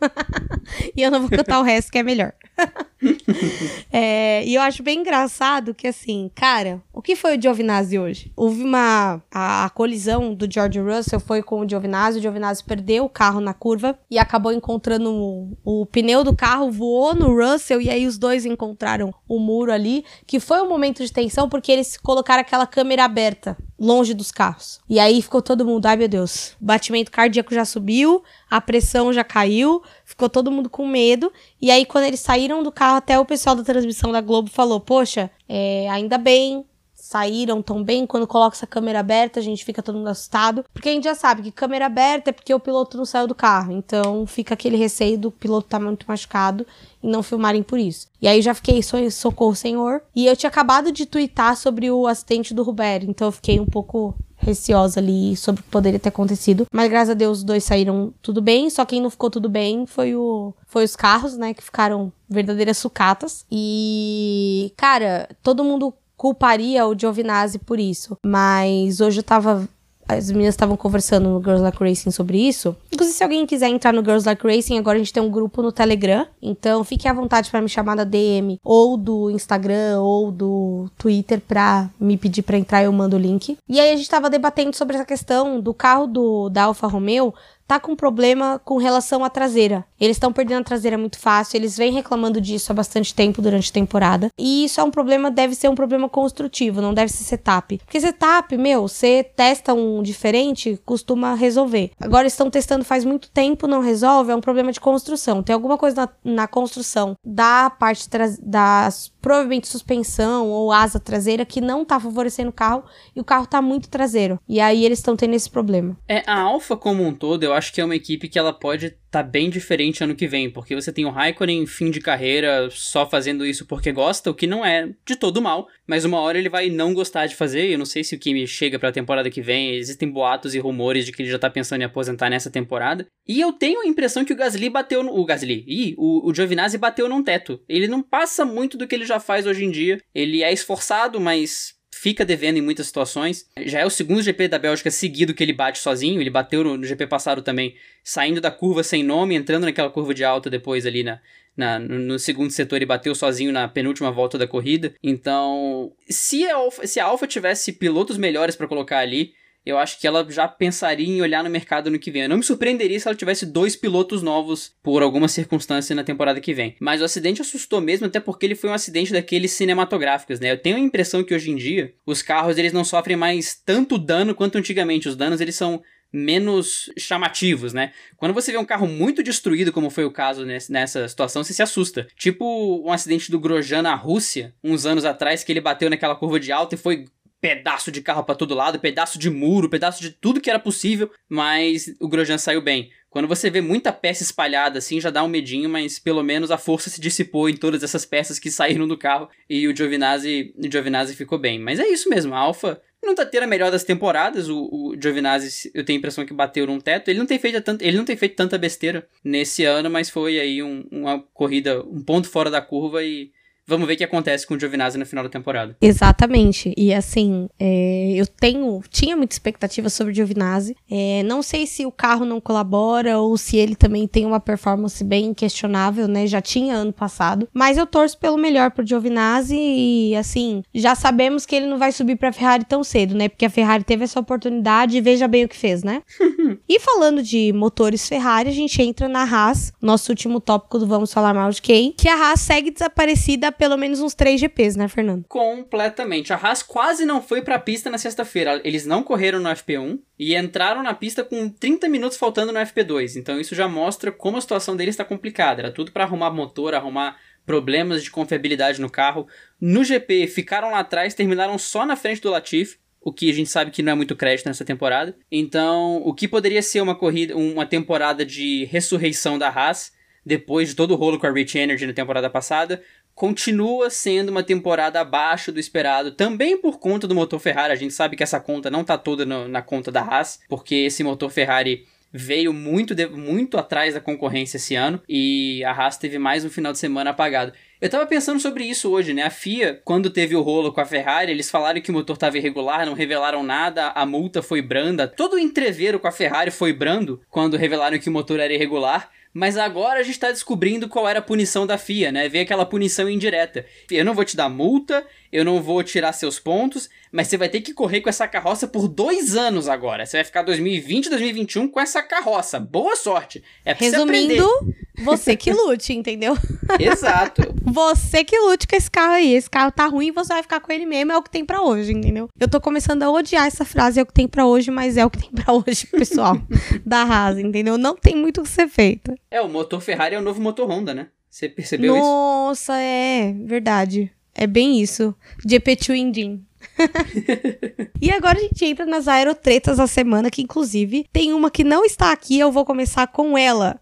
[0.97, 2.33] e eu não vou cantar o resto, que é melhor.
[3.93, 8.33] é, e eu acho bem engraçado que, assim, cara, o que foi o Giovinazzi hoje?
[8.37, 9.23] Houve uma.
[9.33, 12.20] A, a, colisão do George Russell foi com o Giovinazzi.
[12.21, 17.15] Giovinazzi perdeu o carro na curva e acabou encontrando o, o pneu do carro, voou
[17.15, 21.13] no Russell e aí os dois encontraram o muro ali, que foi um momento de
[21.13, 24.79] tensão porque eles colocaram aquela câmera aberta longe dos carros.
[24.89, 29.11] E aí ficou todo mundo, ai meu Deus, o batimento cardíaco já subiu, a pressão
[29.11, 31.33] já caiu, ficou todo mundo com medo.
[31.61, 34.81] E aí, quando eles saíram do carro, até o pessoal da transmissão da Globo falou:
[34.81, 36.65] Poxa, é, ainda bem,
[37.11, 38.07] saíram tão bem.
[38.07, 40.65] Quando coloca essa câmera aberta, a gente fica todo mundo assustado.
[40.73, 43.35] Porque a gente já sabe que câmera aberta é porque o piloto não saiu do
[43.35, 43.73] carro.
[43.73, 46.65] Então fica aquele receio do piloto estar tá muito machucado
[47.03, 48.07] e não filmarem por isso.
[48.23, 48.81] E aí já fiquei,
[49.11, 50.03] socorro, senhor.
[50.15, 53.11] E eu tinha acabado de twittar sobre o acidente do Rubério.
[53.11, 56.67] Então eu fiquei um pouco receosa ali sobre o que poderia ter acontecido.
[56.73, 58.71] Mas graças a Deus os dois saíram tudo bem.
[58.71, 62.79] Só quem não ficou tudo bem foi o foi os carros, né, que ficaram verdadeiras
[62.79, 63.45] sucatas.
[63.51, 68.15] E cara, todo mundo culparia o Giovinazzi por isso.
[68.27, 69.67] Mas hoje eu tava
[70.07, 72.77] as meninas estavam conversando no Girls Like Racing sobre isso.
[72.93, 75.63] Inclusive, se alguém quiser entrar no Girls Like Racing, agora a gente tem um grupo
[75.63, 76.27] no Telegram.
[76.43, 81.41] Então, fique à vontade para me chamar na DM, ou do Instagram, ou do Twitter,
[81.41, 83.57] pra me pedir para entrar, eu mando o link.
[83.69, 87.33] E aí, a gente tava debatendo sobre essa questão do carro do, da Alfa Romeo
[87.71, 89.85] tá com problema com relação à traseira.
[90.01, 93.71] Eles estão perdendo a traseira muito fácil, eles vêm reclamando disso há bastante tempo durante
[93.71, 94.29] a temporada.
[94.37, 97.79] E isso é um problema, deve ser um problema construtivo, não deve ser setup.
[97.79, 101.93] Porque setup, meu, você testa um diferente, costuma resolver.
[102.01, 105.41] Agora estão testando faz muito tempo, não resolve, é um problema de construção.
[105.41, 108.09] Tem alguma coisa na, na construção da parte
[108.43, 112.83] das provavelmente suspensão ou asa traseira que não tá favorecendo o carro
[113.15, 114.41] e o carro tá muito traseiro.
[114.49, 115.97] E aí eles estão tendo esse problema.
[116.09, 118.87] É, a Alfa como um todo, eu acho que é uma equipe que ela pode
[118.87, 122.69] estar tá bem diferente ano que vem, porque você tem o Raikkonen fim de carreira
[122.71, 126.39] só fazendo isso porque gosta, o que não é de todo mal, mas uma hora
[126.39, 128.93] ele vai não gostar de fazer, eu não sei se o Kimi chega para a
[128.93, 132.31] temporada que vem, existem boatos e rumores de que ele já tá pensando em aposentar
[132.31, 133.07] nessa temporada.
[133.27, 136.35] E eu tenho a impressão que o Gasly bateu no, o Gasly, e o, o
[136.35, 137.61] Giovinazzi bateu num teto.
[137.69, 140.01] Ele não passa muito do que ele já faz hoje em dia.
[140.15, 143.47] Ele é esforçado, mas fica devendo em muitas situações.
[143.67, 146.19] Já é o segundo GP da Bélgica seguido que ele bate sozinho.
[146.19, 150.15] Ele bateu no, no GP passado também, saindo da curva sem nome, entrando naquela curva
[150.15, 151.21] de alta depois ali na,
[151.55, 154.95] na, no segundo setor e bateu sozinho na penúltima volta da corrida.
[155.03, 159.35] Então, se a Alfa, se a Alfa tivesse pilotos melhores para colocar ali,
[159.65, 162.23] eu acho que ela já pensaria em olhar no mercado no que vem.
[162.23, 166.41] Eu não me surpreenderia se ela tivesse dois pilotos novos por alguma circunstância na temporada
[166.41, 166.77] que vem.
[166.81, 170.51] Mas o acidente assustou mesmo, até porque ele foi um acidente daqueles cinematográficos, né?
[170.51, 173.99] Eu tenho a impressão que hoje em dia os carros eles não sofrem mais tanto
[173.99, 175.09] dano quanto antigamente.
[175.09, 175.83] Os danos eles são
[176.13, 177.93] menos chamativos, né?
[178.17, 181.63] Quando você vê um carro muito destruído, como foi o caso nessa situação, você se
[181.63, 182.07] assusta.
[182.17, 186.41] Tipo um acidente do Grosjean na Rússia, uns anos atrás, que ele bateu naquela curva
[186.41, 187.05] de alta e foi
[187.41, 191.11] pedaço de carro para todo lado, pedaço de muro, pedaço de tudo que era possível,
[191.29, 192.91] mas o Grosjean saiu bem.
[193.09, 196.59] Quando você vê muita peça espalhada assim, já dá um medinho, mas pelo menos a
[196.59, 200.71] força se dissipou em todas essas peças que saíram do carro e o Giovinazzi, o
[200.71, 201.59] Giovinazzi ficou bem.
[201.59, 204.95] Mas é isso mesmo, a Alfa não tá tendo a melhor das temporadas, o, o
[205.01, 207.09] Giovinazzi, eu tenho a impressão que bateu num teto.
[207.09, 210.39] Ele não tem feito, tanto, ele não tem feito tanta besteira nesse ano, mas foi
[210.39, 213.33] aí um, uma corrida, um ponto fora da curva e
[213.71, 215.77] Vamos ver o que acontece com o Giovinazzi no final da temporada.
[215.81, 216.75] Exatamente.
[216.77, 220.77] E assim, é, eu tenho, tinha muita expectativa sobre o Giovinazzi.
[220.91, 225.05] É, não sei se o carro não colabora ou se ele também tem uma performance
[225.05, 226.27] bem questionável, né?
[226.27, 227.49] Já tinha ano passado.
[227.55, 231.93] Mas eu torço pelo melhor pro Giovinazzi e assim, já sabemos que ele não vai
[231.93, 233.29] subir pra Ferrari tão cedo, né?
[233.29, 236.03] Porque a Ferrari teve essa oportunidade e veja bem o que fez, né?
[236.69, 241.13] e falando de motores Ferrari, a gente entra na Haas, nosso último tópico do Vamos
[241.13, 244.89] Falar Mal de Quem, que a Haas segue desaparecida pelo menos uns três GPs, né,
[244.89, 245.27] Fernando?
[245.29, 246.33] Completamente.
[246.33, 248.59] A Haas quase não foi pra pista na sexta-feira.
[248.65, 253.17] Eles não correram no FP1 e entraram na pista com 30 minutos faltando no FP2.
[253.17, 255.61] Então isso já mostra como a situação deles está complicada.
[255.61, 259.29] Era tudo para arrumar motor, arrumar problemas de confiabilidade no carro.
[259.61, 263.51] No GP, ficaram lá atrás, terminaram só na frente do Latifi, o que a gente
[263.51, 265.15] sabe que não é muito crédito nessa temporada.
[265.31, 269.93] Então, o que poderia ser uma corrida, uma temporada de ressurreição da Haas,
[270.25, 272.83] depois de todo o rolo com a Rich Energy na temporada passada,
[273.21, 277.71] continua sendo uma temporada abaixo do esperado, também por conta do motor Ferrari.
[277.71, 280.75] A gente sabe que essa conta não está toda no, na conta da Haas, porque
[280.75, 285.99] esse motor Ferrari veio muito, de, muito atrás da concorrência esse ano e a Haas
[285.99, 287.53] teve mais um final de semana apagado.
[287.79, 289.25] Eu tava pensando sobre isso hoje, né?
[289.25, 292.39] A FIA, quando teve o rolo com a Ferrari, eles falaram que o motor tava
[292.39, 295.07] irregular, não revelaram nada, a multa foi branda.
[295.07, 299.11] Todo o entreveiro com a Ferrari foi brando quando revelaram que o motor era irregular.
[299.33, 302.29] Mas agora a gente está descobrindo qual era a punição da FIA, né?
[302.29, 303.65] Vem aquela punição indireta.
[303.91, 307.49] Eu não vou te dar multa, eu não vou tirar seus pontos, mas você vai
[307.49, 310.05] ter que correr com essa carroça por dois anos agora.
[310.05, 312.59] Você vai ficar 2020, 2021 com essa carroça.
[312.59, 313.43] Boa sorte.
[313.65, 314.49] É pra Resumindo,
[314.97, 316.37] você, você que lute, entendeu?
[316.79, 317.43] Exato.
[317.63, 319.35] você que lute com esse carro aí.
[319.35, 321.63] Esse carro tá ruim, você vai ficar com ele mesmo, é o que tem para
[321.63, 322.29] hoje, entendeu?
[322.39, 325.07] Eu tô começando a odiar essa frase, é o que tem para hoje, mas é
[325.07, 326.37] o que tem para hoje, pessoal,
[326.85, 327.79] da Haas, entendeu?
[327.79, 329.15] Não tem muito o que ser feito.
[329.31, 331.09] É, o motor Ferrari é o novo motor Honda, né?
[331.31, 332.73] Você percebeu Nossa, isso?
[332.73, 334.13] Nossa, é verdade.
[334.35, 335.15] É bem isso.
[335.47, 336.45] GP2 Engine.
[338.01, 341.85] e agora a gente entra nas aerotretas da semana, que inclusive tem uma que não
[341.85, 343.81] está aqui, eu vou começar com ela.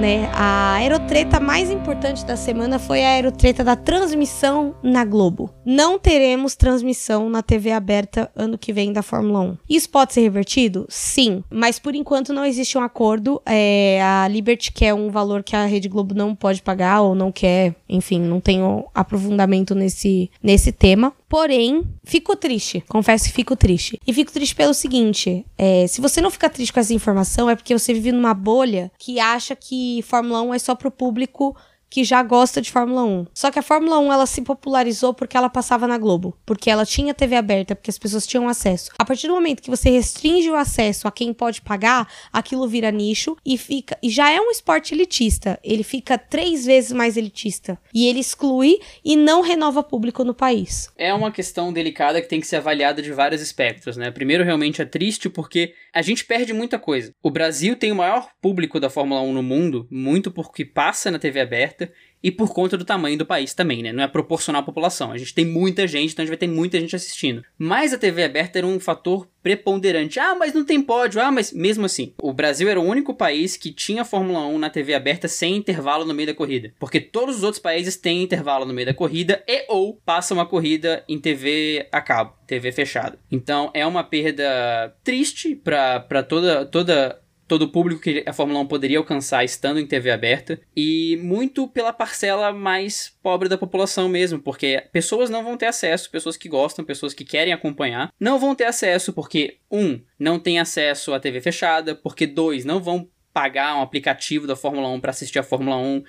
[0.00, 0.30] Né?
[0.32, 5.50] A aerotreta mais importante da semana foi a aerotreta da transmissão na Globo.
[5.64, 9.58] Não teremos transmissão na TV aberta ano que vem da Fórmula 1.
[9.68, 10.86] Isso pode ser revertido?
[10.88, 13.42] Sim, mas por enquanto não existe um acordo.
[13.44, 17.30] É, a Liberty quer um valor que a Rede Globo não pode pagar ou não
[17.30, 21.12] quer, enfim, não tenho aprofundamento nesse, nesse tema.
[21.30, 22.82] Porém, fico triste.
[22.88, 24.00] Confesso que fico triste.
[24.04, 27.54] E fico triste pelo seguinte: é, se você não fica triste com essa informação, é
[27.54, 31.56] porque você vive numa bolha que acha que Fórmula 1 é só pro público
[31.90, 33.26] que já gosta de Fórmula 1.
[33.34, 36.86] Só que a Fórmula 1 ela se popularizou porque ela passava na Globo, porque ela
[36.86, 38.90] tinha TV aberta, porque as pessoas tinham acesso.
[38.96, 42.90] A partir do momento que você restringe o acesso a quem pode pagar, aquilo vira
[42.90, 45.58] nicho e fica e já é um esporte elitista.
[45.64, 50.88] Ele fica três vezes mais elitista e ele exclui e não renova público no país.
[50.96, 54.10] É uma questão delicada que tem que ser avaliada de vários espectros, né?
[54.10, 57.14] Primeiro, realmente é triste porque a gente perde muita coisa.
[57.22, 61.18] O Brasil tem o maior público da Fórmula 1 no mundo, muito porque passa na
[61.18, 63.92] TV aberta e por conta do tamanho do país também, né?
[63.92, 65.12] Não é proporcional à população.
[65.12, 67.42] A gente tem muita gente, então a gente vai ter muita gente assistindo.
[67.58, 70.20] Mas a TV aberta era um fator preponderante.
[70.20, 71.20] Ah, mas não tem pódio.
[71.20, 74.70] Ah, mas mesmo assim, o Brasil era o único país que tinha Fórmula 1 na
[74.70, 76.72] TV aberta sem intervalo no meio da corrida.
[76.78, 80.46] Porque todos os outros países têm intervalo no meio da corrida e ou passam a
[80.46, 83.18] corrida em TV a cabo, TV fechada.
[83.30, 87.20] Então é uma perda triste para toda toda
[87.50, 91.66] todo o público que a Fórmula 1 poderia alcançar estando em TV aberta e muito
[91.66, 96.48] pela parcela mais pobre da população mesmo, porque pessoas não vão ter acesso, pessoas que
[96.48, 101.18] gostam, pessoas que querem acompanhar, não vão ter acesso porque um, não tem acesso à
[101.18, 105.42] TV fechada, porque dois, não vão pagar um aplicativo da Fórmula 1 para assistir a
[105.42, 106.04] Fórmula 1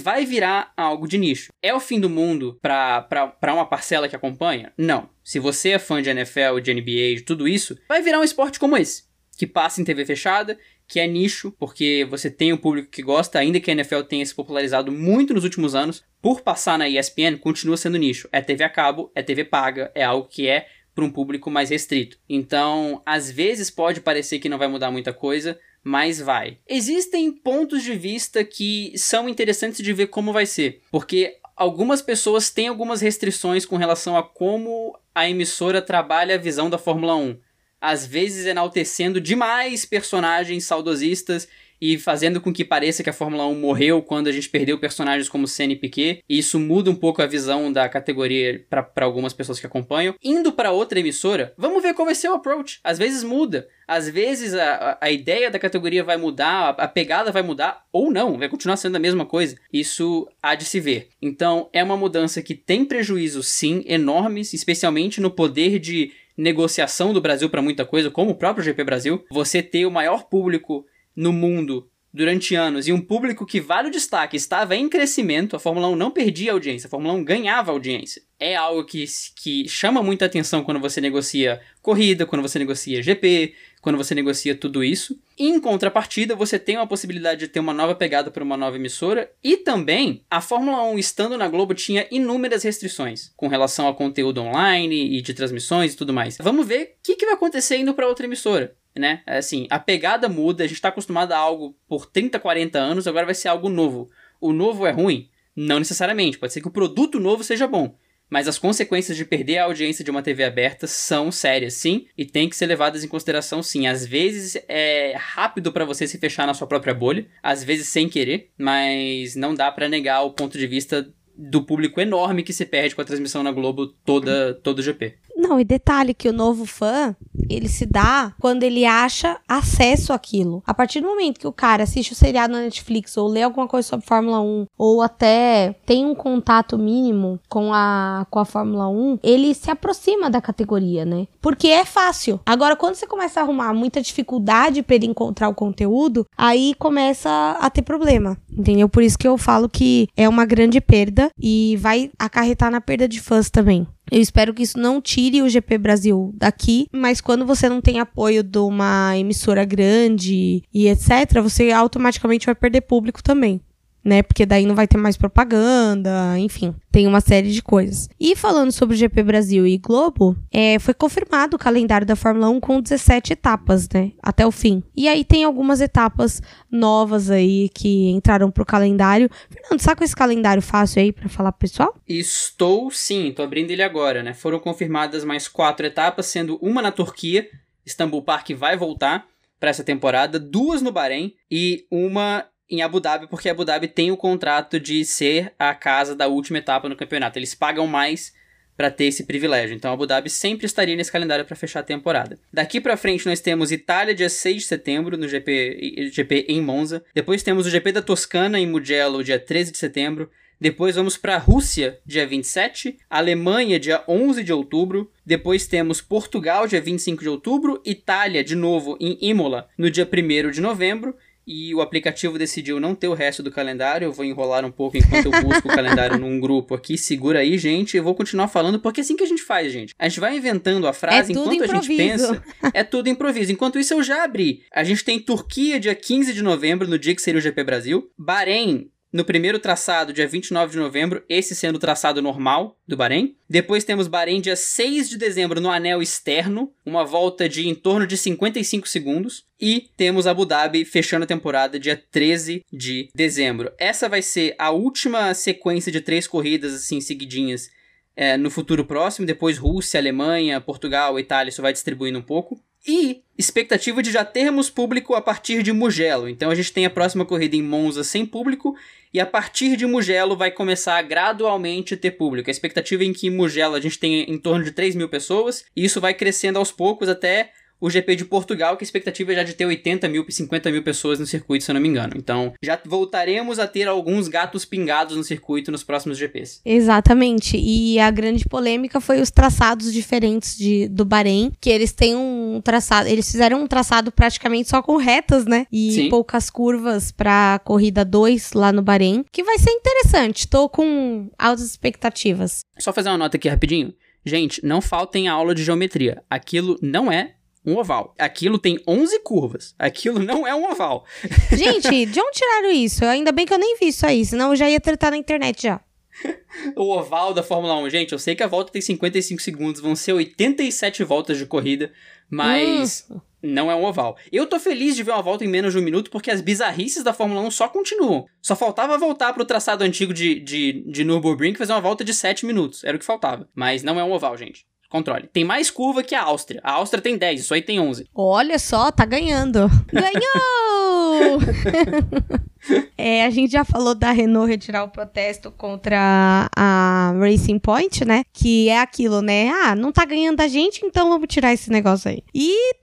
[0.00, 1.52] vai virar algo de nicho.
[1.62, 4.72] É o fim do mundo para uma parcela que acompanha?
[4.78, 5.10] Não.
[5.22, 8.58] Se você é fã de NFL, de NBA, de tudo isso, vai virar um esporte
[8.58, 9.09] como esse
[9.40, 13.38] que passa em TV fechada, que é nicho, porque você tem um público que gosta,
[13.38, 17.38] ainda que a NFL tenha se popularizado muito nos últimos anos, por passar na ESPN,
[17.40, 18.28] continua sendo nicho.
[18.32, 21.70] É TV a cabo, é TV paga, é algo que é para um público mais
[21.70, 22.18] restrito.
[22.28, 26.58] Então, às vezes pode parecer que não vai mudar muita coisa, mas vai.
[26.68, 32.50] Existem pontos de vista que são interessantes de ver como vai ser, porque algumas pessoas
[32.50, 37.38] têm algumas restrições com relação a como a emissora trabalha a visão da Fórmula 1
[37.80, 41.48] às vezes enaltecendo demais personagens saudosistas
[41.80, 45.28] e fazendo com que pareça que a Fórmula 1 morreu quando a gente perdeu personagens
[45.28, 46.22] como Senna e Piquet.
[46.28, 50.14] E isso muda um pouco a visão da categoria para algumas pessoas que acompanham.
[50.22, 52.80] Indo para outra emissora, vamos ver qual vai ser o approach.
[52.84, 53.66] Às vezes muda.
[53.88, 58.12] Às vezes a, a ideia da categoria vai mudar, a, a pegada vai mudar, ou
[58.12, 59.56] não, vai continuar sendo a mesma coisa.
[59.72, 61.08] Isso há de se ver.
[61.20, 67.20] Então é uma mudança que tem prejuízos, sim, enormes, especialmente no poder de negociação do
[67.20, 71.32] Brasil para muita coisa, como o próprio GP Brasil, você ter o maior público no
[71.32, 75.88] mundo durante anos e um público que vale o destaque estava em crescimento, a Fórmula
[75.88, 78.22] 1 não perdia audiência, a Fórmula 1 ganhava audiência.
[78.38, 79.04] É algo que,
[79.36, 84.54] que chama muita atenção quando você negocia corrida, quando você negocia GP, quando você negocia
[84.54, 85.18] tudo isso.
[85.38, 89.30] Em contrapartida, você tem uma possibilidade de ter uma nova pegada para uma nova emissora.
[89.44, 94.40] E também, a Fórmula 1 estando na Globo tinha inúmeras restrições com relação ao conteúdo
[94.40, 96.38] online e de transmissões e tudo mais.
[96.40, 99.22] Vamos ver o que, que vai acontecer indo para outra emissora né?
[99.26, 103.26] Assim, a pegada muda, a gente está acostumado a algo por 30, 40 anos, agora
[103.26, 104.10] vai ser algo novo.
[104.40, 105.28] O novo é ruim?
[105.54, 107.94] Não necessariamente, pode ser que o produto novo seja bom,
[108.30, 112.24] mas as consequências de perder a audiência de uma TV aberta são sérias, sim, e
[112.24, 113.88] tem que ser levadas em consideração, sim.
[113.88, 118.08] Às vezes é rápido para você se fechar na sua própria bolha, às vezes sem
[118.08, 122.66] querer, mas não dá para negar o ponto de vista do público enorme que se
[122.66, 125.14] perde com a transmissão na Globo toda todo o GP.
[125.40, 127.16] Não, e detalhe que o novo fã,
[127.48, 130.62] ele se dá quando ele acha acesso àquilo.
[130.66, 133.66] A partir do momento que o cara assiste o seriado na Netflix ou lê alguma
[133.66, 138.88] coisa sobre Fórmula 1 ou até tem um contato mínimo com a, com a Fórmula
[138.88, 141.26] 1, ele se aproxima da categoria, né?
[141.40, 142.38] Porque é fácil.
[142.44, 147.56] Agora, quando você começa a arrumar muita dificuldade para ele encontrar o conteúdo, aí começa
[147.58, 148.90] a ter problema, entendeu?
[148.90, 153.08] Por isso que eu falo que é uma grande perda e vai acarretar na perda
[153.08, 153.86] de fãs também.
[154.10, 158.00] Eu espero que isso não tire o GP Brasil daqui, mas quando você não tem
[158.00, 163.60] apoio de uma emissora grande e etc., você automaticamente vai perder público também
[164.04, 164.22] né?
[164.22, 168.08] Porque daí não vai ter mais propaganda, enfim, tem uma série de coisas.
[168.18, 172.48] E falando sobre o GP Brasil e Globo, é, foi confirmado o calendário da Fórmula
[172.48, 174.12] 1 com 17 etapas, né?
[174.22, 174.82] Até o fim.
[174.96, 179.30] E aí tem algumas etapas novas aí que entraram pro calendário.
[179.50, 181.94] Fernando, sabe esse calendário fácil aí para falar pro pessoal?
[182.08, 184.34] Estou sim, tô abrindo ele agora, né?
[184.34, 187.46] Foram confirmadas mais quatro etapas, sendo uma na Turquia,
[187.84, 189.26] Istanbul Park vai voltar
[189.58, 194.10] para essa temporada, duas no Bahrein e uma em Abu Dhabi, porque Abu Dhabi tem
[194.10, 197.38] o contrato de ser a casa da última etapa no campeonato.
[197.38, 198.32] Eles pagam mais
[198.80, 199.76] para ter esse privilégio.
[199.76, 202.38] Então Abu Dhabi sempre estaria nesse calendário para fechar a temporada.
[202.50, 207.04] Daqui para frente nós temos Itália dia 6 de setembro no GP, GP em Monza.
[207.14, 210.30] Depois temos o GP da Toscana em Mugello dia 13 de setembro.
[210.58, 215.10] Depois vamos para a Rússia, dia 27, Alemanha, dia 11 de outubro.
[215.24, 220.50] Depois temos Portugal, dia 25 de outubro, Itália, de novo, em Imola, no dia 1
[220.50, 221.16] de novembro
[221.50, 224.04] e o aplicativo decidiu não ter o resto do calendário.
[224.04, 226.96] Eu vou enrolar um pouco enquanto eu busco o calendário num grupo aqui.
[226.96, 227.96] Segura aí, gente.
[227.96, 229.92] Eu vou continuar falando, porque é assim que a gente faz, gente.
[229.98, 231.76] A gente vai inventando a frase é enquanto improviso.
[231.76, 232.44] a gente pensa.
[232.72, 233.50] É tudo improviso.
[233.50, 234.62] Enquanto isso, eu já abri.
[234.72, 238.08] A gente tem Turquia, dia 15 de novembro, no dia que seria o GP Brasil.
[238.16, 243.36] Bahrein, no primeiro traçado, dia 29 de novembro, esse sendo o traçado normal do Bahrein.
[243.48, 248.06] Depois temos Bahrein, dia 6 de dezembro, no anel externo, uma volta de em torno
[248.06, 249.44] de 55 segundos.
[249.60, 253.72] E temos Abu Dhabi fechando a temporada dia 13 de dezembro.
[253.78, 257.68] Essa vai ser a última sequência de três corridas, assim, seguidinhas.
[258.16, 262.62] É, no futuro próximo, depois Rússia, Alemanha, Portugal, Itália, isso vai distribuindo um pouco.
[262.86, 266.28] E expectativa de já termos público a partir de Mugello.
[266.28, 268.76] Então a gente tem a próxima corrida em Monza sem público
[269.12, 272.48] e a partir de Mugello vai começar a gradualmente ter público.
[272.48, 275.08] A expectativa é em que em Mugello a gente tem em torno de 3 mil
[275.08, 279.32] pessoas e isso vai crescendo aos poucos até o GP de Portugal, que a expectativa
[279.32, 281.88] é já de ter 80 mil, 50 mil pessoas no circuito, se eu não me
[281.88, 282.12] engano.
[282.16, 286.60] Então, já voltaremos a ter alguns gatos pingados no circuito nos próximos GPs.
[286.64, 287.56] Exatamente.
[287.56, 292.60] E a grande polêmica foi os traçados diferentes de, do Bahrein, que eles têm um
[292.62, 295.66] traçado, eles fizeram um traçado praticamente só com retas, né?
[295.72, 296.08] E Sim.
[296.10, 300.46] poucas curvas pra corrida 2 lá no Bahrein, que vai ser interessante.
[300.46, 302.60] Tô com altas expectativas.
[302.78, 303.94] Só fazer uma nota aqui rapidinho.
[304.24, 306.22] Gente, não faltem aula de geometria.
[306.28, 308.14] Aquilo não é um oval.
[308.18, 309.74] Aquilo tem 11 curvas.
[309.78, 311.04] Aquilo não é um oval.
[311.52, 313.04] Gente, de onde tiraram isso?
[313.04, 315.62] Ainda bem que eu nem vi isso aí, senão eu já ia tratar na internet
[315.62, 315.80] já.
[316.76, 317.90] o oval da Fórmula 1.
[317.90, 321.92] Gente, eu sei que a volta tem 55 segundos, vão ser 87 voltas de corrida,
[322.28, 323.20] mas Hum.
[323.42, 324.16] não é um oval.
[324.32, 327.02] Eu tô feliz de ver uma volta em menos de um minuto, porque as bizarrices
[327.02, 328.26] da Fórmula 1 só continuam.
[328.42, 332.12] Só faltava voltar pro traçado antigo de, de, de Nürburgring e fazer uma volta de
[332.12, 332.84] 7 minutos.
[332.84, 333.48] Era o que faltava.
[333.54, 334.66] Mas não é um oval, gente.
[334.90, 335.28] Controle.
[335.32, 336.60] Tem mais curva que a Áustria.
[336.64, 338.08] A Áustria tem 10, isso aí tem 11.
[338.12, 339.70] Olha só, tá ganhando.
[339.92, 341.38] Ganhou!
[342.96, 348.22] É, a gente já falou da Renault retirar o protesto contra a Racing Point, né?
[348.34, 349.48] Que é aquilo, né?
[349.48, 352.22] Ah, não tá ganhando da gente, então vamos tirar esse negócio aí.
[352.34, 352.74] E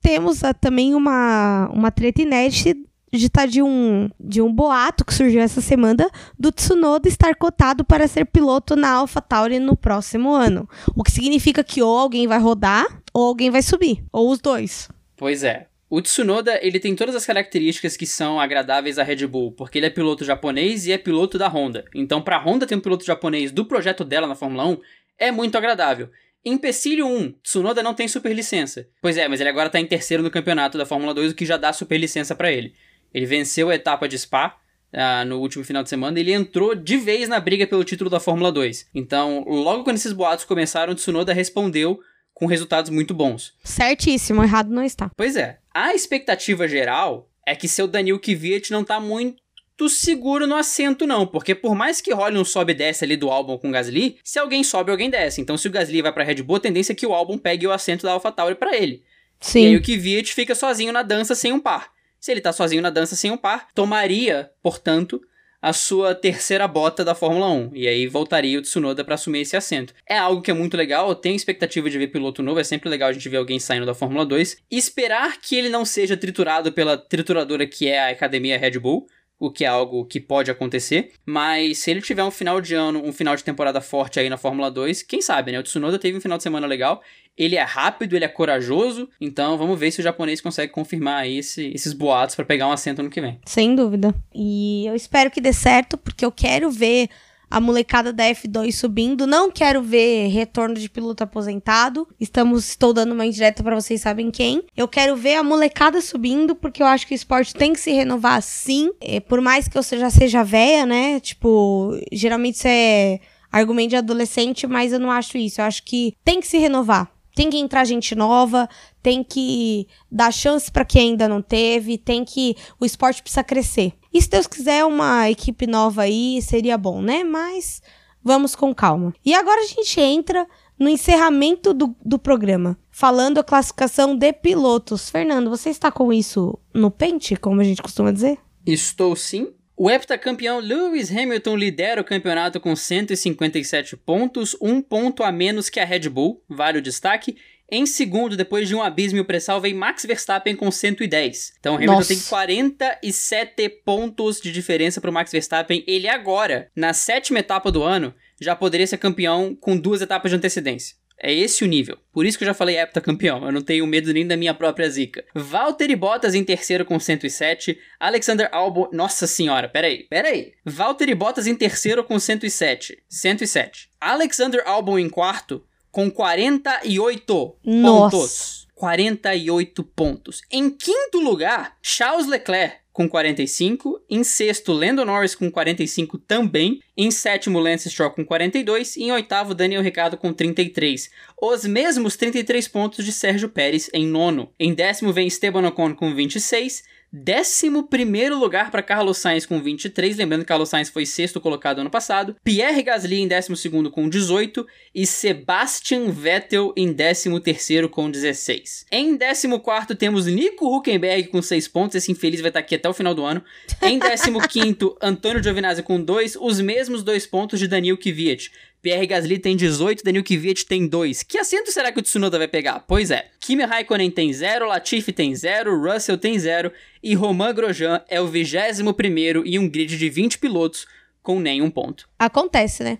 [0.00, 2.74] temos ah, também uma, uma treta inédita
[3.16, 6.08] de, tá de, um, de um boato que surgiu essa semana
[6.38, 10.68] do Tsunoda estar cotado para ser piloto na AlphaTauri no próximo ano.
[10.94, 14.04] O que significa que ou alguém vai rodar ou alguém vai subir.
[14.12, 14.88] Ou os dois.
[15.16, 15.66] Pois é.
[15.88, 19.86] O Tsunoda, ele tem todas as características que são agradáveis à Red Bull, porque ele
[19.86, 21.84] é piloto japonês e é piloto da Honda.
[21.94, 24.78] Então, pra Honda ter um piloto japonês do projeto dela na Fórmula 1,
[25.16, 26.10] é muito agradável.
[26.44, 28.88] Empecilho 1, Tsunoda não tem superlicença.
[29.00, 31.46] Pois é, mas ele agora tá em terceiro no campeonato da Fórmula 2, o que
[31.46, 32.74] já dá superlicença pra ele.
[33.12, 34.56] Ele venceu a etapa de Spa
[34.92, 38.18] ah, no último final de semana, ele entrou de vez na briga pelo título da
[38.18, 38.88] Fórmula 2.
[38.94, 42.00] Então, logo quando esses boatos começaram, Tsunoda respondeu
[42.32, 43.54] com resultados muito bons.
[43.62, 45.10] Certíssimo, errado não está.
[45.14, 45.58] Pois é.
[45.72, 51.26] A expectativa geral é que seu Daniel Kvyat não tá muito seguro no assento, não.
[51.26, 54.18] Porque por mais que role um sobe e desce ali do álbum com o Gasly,
[54.24, 55.40] se alguém sobe, alguém desce.
[55.40, 57.66] Então, se o Gasly vai pra Red Bull, a tendência é que o álbum pegue
[57.66, 59.02] o assento da AlphaTauri para ele.
[59.40, 59.62] Sim.
[59.62, 61.95] E aí o Kvyat fica sozinho na dança sem um par.
[62.26, 65.22] Se ele tá sozinho na dança sem um par, tomaria, portanto,
[65.62, 67.70] a sua terceira bota da Fórmula 1.
[67.72, 69.94] E aí voltaria o Tsunoda para assumir esse assento.
[70.04, 72.88] É algo que é muito legal, eu tenho expectativa de ver piloto novo, é sempre
[72.88, 74.56] legal a gente ver alguém saindo da Fórmula 2.
[74.68, 79.06] Esperar que ele não seja triturado pela trituradora que é a Academia Red Bull
[79.38, 83.02] o que é algo que pode acontecer, mas se ele tiver um final de ano,
[83.04, 85.58] um final de temporada forte aí na Fórmula 2, quem sabe, né?
[85.58, 87.02] O Tsunoda teve um final de semana legal,
[87.36, 91.38] ele é rápido, ele é corajoso, então vamos ver se o japonês consegue confirmar aí
[91.38, 93.38] esse, esses boatos para pegar um assento no que vem.
[93.44, 94.14] Sem dúvida.
[94.34, 97.08] E eu espero que dê certo, porque eu quero ver
[97.50, 99.26] a molecada da F2 subindo.
[99.26, 102.06] Não quero ver retorno de piloto aposentado.
[102.18, 104.64] Estamos, estou dando uma indireta para vocês sabem quem.
[104.76, 107.92] Eu quero ver a molecada subindo, porque eu acho que o esporte tem que se
[107.92, 108.90] renovar sim.
[109.00, 111.20] É, por mais que eu já seja velha, né?
[111.20, 113.20] Tipo, geralmente isso é
[113.50, 115.60] argumento de adolescente, mas eu não acho isso.
[115.60, 117.15] Eu acho que tem que se renovar.
[117.36, 118.66] Tem que entrar gente nova,
[119.02, 123.92] tem que dar chance para quem ainda não teve, tem que o esporte precisa crescer.
[124.10, 127.22] E se Deus quiser uma equipe nova aí, seria bom, né?
[127.22, 127.82] Mas
[128.24, 129.12] vamos com calma.
[129.22, 135.10] E agora a gente entra no encerramento do, do programa, falando a classificação de pilotos.
[135.10, 138.38] Fernando, você está com isso no pente, como a gente costuma dizer?
[138.64, 139.52] Estou sim.
[139.78, 145.78] O heptacampeão Lewis Hamilton lidera o campeonato com 157 pontos, um ponto a menos que
[145.78, 147.36] a Red Bull, vale o destaque.
[147.70, 151.56] Em segundo, depois de um abismo e o pressal, vem Max Verstappen com 110.
[151.60, 152.08] Então o Hamilton Nossa.
[152.08, 155.84] tem 47 pontos de diferença para o Max Verstappen.
[155.86, 160.38] Ele agora, na sétima etapa do ano, já poderia ser campeão com duas etapas de
[160.38, 160.96] antecedência.
[161.18, 161.98] É esse o nível.
[162.12, 163.44] Por isso que eu já falei heptacampeão.
[163.44, 165.24] Eu não tenho medo nem da minha própria zica.
[165.34, 167.78] Valtteri Bottas em terceiro com 107.
[167.98, 168.88] Alexander Albon...
[168.92, 170.06] Nossa senhora, peraí.
[170.10, 170.52] Peraí.
[170.64, 172.98] Valtteri Bottas em terceiro com 107.
[173.08, 173.88] 107.
[174.00, 178.16] Alexander Albon em quarto com 48 Nossa.
[178.16, 178.66] pontos.
[178.74, 180.42] 48 pontos.
[180.50, 187.10] Em quinto lugar, Charles Leclerc com 45, em sexto Lando Norris com 45 também, em
[187.10, 191.10] sétimo Lance Stroll com 42 e em oitavo Daniel Ricciardo com 33.
[191.38, 194.50] Os mesmos 33 pontos de Sérgio Pérez em nono.
[194.58, 200.16] Em décimo vem Esteban Ocon com 26, Décimo primeiro lugar para Carlos Sainz com 23,
[200.16, 202.36] lembrando que Carlos Sainz foi sexto colocado ano passado.
[202.42, 208.86] Pierre Gasly em décimo segundo com 18 e Sebastian Vettel em décimo terceiro com 16.
[208.90, 212.88] Em décimo quarto temos Nico Huckenberg com 6 pontos, esse infeliz vai estar aqui até
[212.88, 213.42] o final do ano.
[213.82, 218.50] Em décimo quinto, Antônio Giovinazzi com 2, os mesmos dois pontos de Daniel Kvyat.
[218.86, 221.24] Pierre Gasly tem 18, Daniel Kvyat tem 2.
[221.24, 222.84] Que assento será que o Tsunoda vai pegar?
[222.86, 226.70] Pois é, Kimi Raikkonen tem 0, Latifi tem 0, Russell tem 0
[227.06, 230.88] e Romain Grosjean é o 21 primeiro em um grid de 20 pilotos
[231.22, 232.08] com nenhum ponto.
[232.18, 232.98] Acontece, né?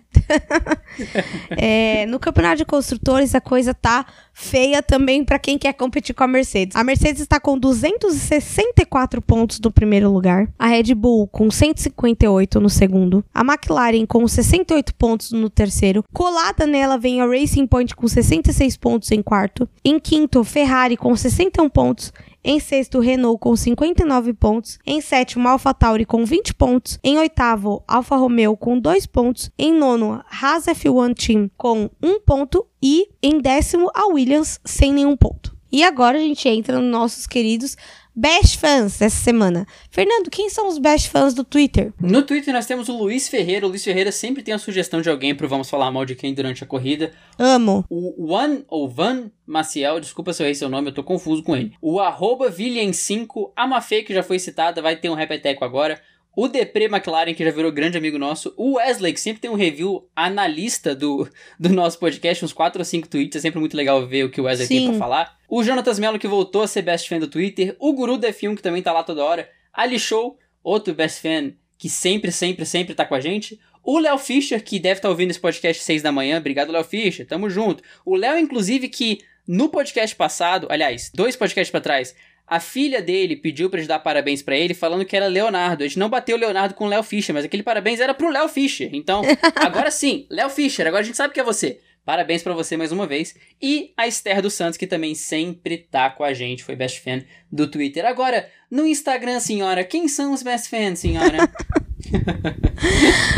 [1.57, 6.23] é, no campeonato de construtores a coisa tá feia também para quem quer competir com
[6.23, 6.75] a Mercedes.
[6.75, 12.69] A Mercedes está com 264 pontos no primeiro lugar, a Red Bull com 158 no
[12.69, 16.03] segundo, a McLaren com 68 pontos no terceiro.
[16.13, 21.13] Colada nela vem a Racing Point com 66 pontos em quarto, em quinto Ferrari com
[21.13, 24.79] 61 pontos em sexto, Renault com 59 pontos.
[24.85, 26.97] Em sétimo, AlphaTauri com 20 pontos.
[27.03, 29.51] Em oitavo, Alfa Romeo com 2 pontos.
[29.57, 32.65] Em nono, Haas F1 Team com 1 ponto.
[32.81, 35.57] E em décimo, a Williams sem nenhum ponto.
[35.71, 37.75] E agora a gente entra nos nossos queridos
[38.19, 39.67] Best Fans dessa semana.
[39.91, 41.93] Fernando, quem são os Best Fans do Twitter?
[42.01, 43.67] No Twitter nós temos o Luiz Ferreira.
[43.67, 46.33] O Luiz Ferreira sempre tem a sugestão de alguém pro Vamos Falar Mal de Quem
[46.33, 47.11] durante a corrida.
[47.37, 47.85] Amo.
[47.87, 51.55] O One ou Van Maciel, desculpa se eu errei seu nome, eu tô confuso com
[51.55, 51.73] ele.
[51.79, 56.01] O arroba Villian5, a Mafê, que já foi citada, vai ter um repeteco agora.
[56.35, 58.51] O Depre McLaren, que já virou grande amigo nosso.
[58.57, 62.85] O Wesley, que sempre tem um review analista do, do nosso podcast, uns 4 ou
[62.85, 63.35] 5 tweets.
[63.35, 64.89] É sempre muito legal ver o que o Wesley tem Sim.
[64.89, 65.36] pra falar.
[65.47, 67.75] O Jonatas Mello, que voltou a ser best fan do Twitter.
[67.79, 69.49] O Guru da F1, que também tá lá toda hora.
[69.71, 73.59] Ali Show, outro best fan que sempre, sempre, sempre tá com a gente.
[73.83, 76.37] O Léo Fischer, que deve estar ouvindo esse podcast 6 da manhã.
[76.37, 77.25] Obrigado, Léo Fischer.
[77.25, 77.81] Tamo junto.
[78.05, 82.13] O Léo, inclusive, que no podcast passado, aliás, dois podcasts pra trás,
[82.45, 85.83] a filha dele pediu pra gente dar parabéns pra ele, falando que era Leonardo.
[85.83, 88.29] A gente não bateu o Leonardo com o Léo Fischer, mas aquele parabéns era pro
[88.29, 88.89] Léo Fischer.
[88.91, 89.21] Então,
[89.55, 91.79] agora sim, Léo Fischer, agora a gente sabe que é você.
[92.07, 93.35] Parabéns pra você mais uma vez.
[93.61, 97.21] E a Esther dos Santos, que também sempre tá com a gente, foi best fan
[97.51, 98.05] do Twitter.
[98.05, 101.51] Agora, no Instagram, senhora, quem são os best fans, senhora?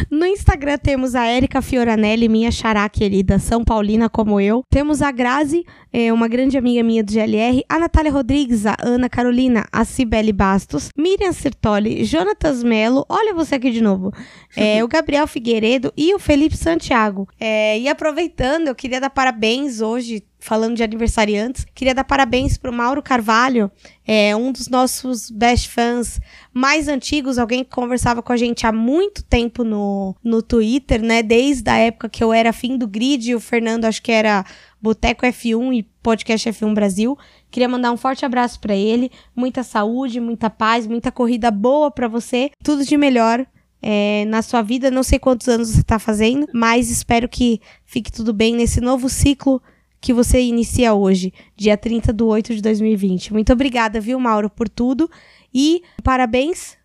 [0.10, 4.64] No Instagram temos a Érica Fioranelli, minha xará querida, São Paulina como eu.
[4.70, 9.10] Temos a Grazi, é, uma grande amiga minha do GLR, a Natália Rodrigues, a Ana
[9.10, 14.12] Carolina, a Cibele Bastos, Miriam Sertoli, Jonatas Melo, olha você aqui de novo,
[14.56, 17.28] é, o Gabriel Figueiredo e o Felipe Santiago.
[17.40, 22.72] É, e aproveitando, eu queria dar parabéns hoje, falando de aniversariantes, queria dar parabéns pro
[22.72, 23.70] Mauro Carvalho,
[24.08, 26.20] é um dos nossos best fans
[26.54, 31.22] mais antigos, alguém que conversava com a gente há muito tempo no, no Twitter, né?
[31.22, 34.46] Desde a época que eu era fim do grid, e o Fernando acho que era
[34.82, 37.18] Boteco F1 e Podcast F1 Brasil.
[37.52, 42.08] Queria mandar um forte abraço para ele, muita saúde, muita paz, muita corrida boa para
[42.08, 43.46] você, tudo de melhor.
[43.82, 48.12] É, na sua vida, não sei quantos anos você está fazendo, mas espero que fique
[48.12, 49.62] tudo bem nesse novo ciclo
[50.02, 53.34] que você inicia hoje, dia 30 de 8 de 2020.
[53.34, 55.10] Muito obrigada, viu, Mauro, por tudo.
[55.54, 56.78] E parabéns.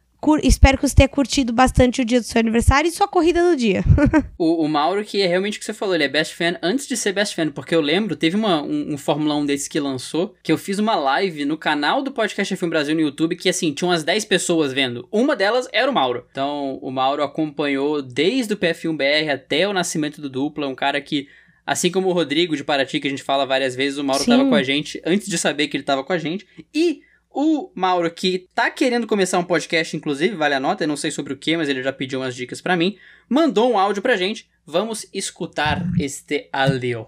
[0.42, 3.54] Espero que você tenha curtido bastante o dia do seu aniversário e sua corrida do
[3.54, 3.84] dia.
[4.38, 6.86] o, o, Mauro, que é realmente o que você falou, ele é best fan antes
[6.86, 9.78] de ser best fan, porque eu lembro, teve uma, um, um Fórmula 1 desse que
[9.78, 13.50] lançou, que eu fiz uma live no canal do Podcast F1 Brasil no YouTube, que
[13.50, 15.06] assim, tinha umas 10 pessoas vendo.
[15.12, 16.24] Uma delas era o Mauro.
[16.30, 21.28] Então, o Mauro acompanhou desde o PF1BR até o nascimento do dupla, um cara que
[21.66, 24.30] Assim como o Rodrigo de Paraty, que a gente fala várias vezes, o Mauro Sim.
[24.30, 26.46] tava com a gente antes de saber que ele tava com a gente.
[26.74, 27.00] E
[27.30, 31.10] o Mauro, que tá querendo começar um podcast, inclusive, vale a nota, eu não sei
[31.10, 32.96] sobre o que, mas ele já pediu umas dicas para mim,
[33.28, 34.48] mandou um áudio pra gente.
[34.66, 37.06] Vamos escutar este áudio.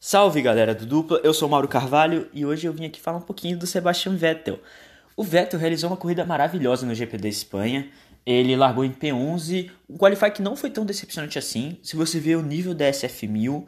[0.00, 3.22] Salve galera do Dupla, eu sou Mauro Carvalho e hoje eu vim aqui falar um
[3.22, 4.58] pouquinho do Sebastian Vettel.
[5.16, 7.88] O Vettel realizou uma corrida maravilhosa no GP da Espanha.
[8.24, 12.36] Ele largou em P11, um qualify que não foi tão decepcionante assim, se você vê
[12.36, 13.66] o nível da SF1000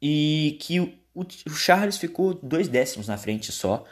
[0.00, 3.84] e que o, o Charles ficou dois décimos na frente só.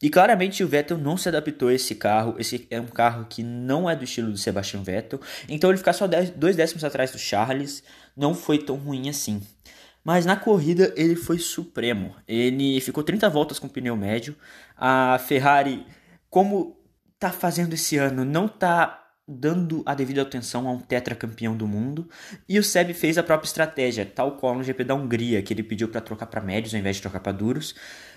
[0.00, 2.36] E claramente o Vettel não se adaptou a esse carro.
[2.38, 5.20] Esse é um carro que não é do estilo do Sebastian Vettel.
[5.48, 7.82] Então ele ficar só dez, dois décimos atrás do Charles
[8.16, 9.42] não foi tão ruim assim.
[10.04, 12.14] Mas na corrida ele foi supremo.
[12.26, 14.36] Ele ficou 30 voltas com pneu médio.
[14.76, 15.84] A Ferrari,
[16.30, 16.76] como
[17.18, 22.08] tá fazendo esse ano, não tá dando a devida atenção a um tetracampeão do mundo.
[22.48, 25.62] E o Seb fez a própria estratégia, tal qual no GP da Hungria, que ele
[25.62, 27.74] pediu para trocar para médios ao invés de trocar para duros.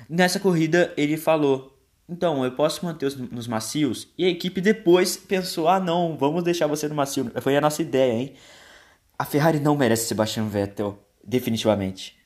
[0.10, 5.18] Nessa corrida ele falou: "Então, eu posso manter os nos macios?" E a equipe depois
[5.18, 8.34] pensou: "Ah, não, vamos deixar você no macio." Foi a nossa ideia, hein?
[9.20, 12.18] A Ferrari não merece Sebastian Vettel, definitivamente.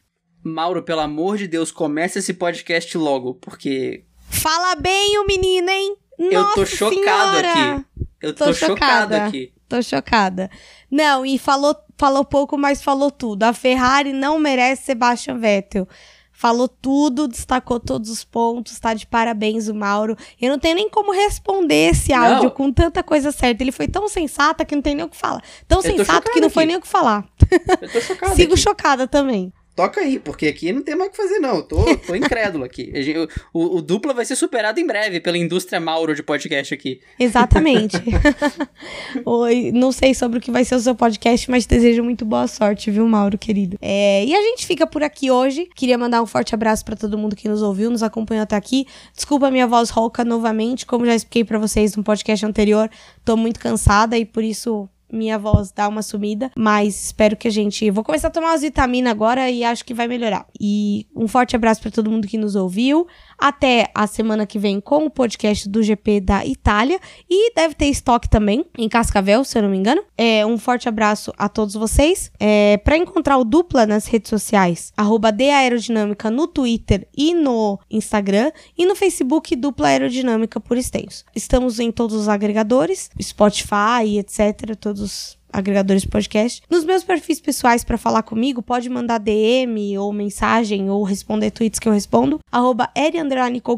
[0.44, 5.96] Mauro, pelo amor de Deus, comece esse podcast logo, porque Fala bem o menino, hein?
[6.18, 7.52] Nossa eu tô chocado senhora.
[7.52, 7.86] aqui.
[8.22, 9.54] Eu tô, tô chocada aqui.
[9.68, 10.50] Tô chocada.
[10.90, 13.44] Não, e falou, falou pouco, mas falou tudo.
[13.44, 15.88] A Ferrari não merece Sebastian Vettel.
[16.32, 20.18] Falou tudo, destacou todos os pontos, tá de parabéns o Mauro.
[20.40, 22.50] Eu não tenho nem como responder esse áudio não.
[22.50, 23.64] com tanta coisa certa.
[23.64, 25.42] Ele foi tão sensato que não tem nem o que falar.
[25.66, 26.54] Tão sensato que não aqui.
[26.54, 27.26] foi nem o que falar.
[27.82, 28.36] Eu tô chocada.
[28.36, 28.62] Sigo aqui.
[28.62, 31.58] chocada também toca aí, porque aqui não tem mais o que fazer, não.
[31.58, 32.94] Eu tô, tô incrédulo aqui.
[33.54, 37.02] O, o, dupla vai ser superado em breve pela indústria Mauro de podcast aqui.
[37.20, 37.98] Exatamente.
[39.26, 42.48] Oi, não sei sobre o que vai ser o seu podcast, mas desejo muito boa
[42.48, 43.78] sorte, viu, Mauro, querido?
[43.82, 45.68] É, e a gente fica por aqui hoje.
[45.76, 48.88] Queria mandar um forte abraço para todo mundo que nos ouviu, nos acompanhou até aqui.
[49.14, 52.90] Desculpa a minha voz rouca novamente, como já expliquei para vocês no podcast anterior,
[53.26, 57.52] tô muito cansada e por isso minha voz dá uma sumida, mas espero que a
[57.52, 57.90] gente.
[57.92, 60.46] Vou começar a tomar umas vitaminas agora e acho que vai melhorar.
[60.60, 63.08] E um forte abraço para todo mundo que nos ouviu.
[63.38, 67.00] Até a semana que vem com o podcast do GP da Itália.
[67.30, 70.02] E deve ter estoque também em Cascavel, se eu não me engano.
[70.18, 72.32] É, um forte abraço a todos vocês.
[72.40, 78.52] É, para encontrar o dupla nas redes sociais, arroba Aerodinâmica no Twitter e no Instagram.
[78.78, 81.26] E no Facebook, dupla aerodinâmica por extenso.
[81.36, 84.76] Estamos em todos os agregadores, Spotify, etc.
[84.96, 86.62] Todos agregadores de podcast.
[86.70, 91.80] Nos meus perfis pessoais para falar comigo, pode mandar DM ou mensagem ou responder tweets
[91.80, 92.40] que eu respondo.
[92.50, 92.90] Arroba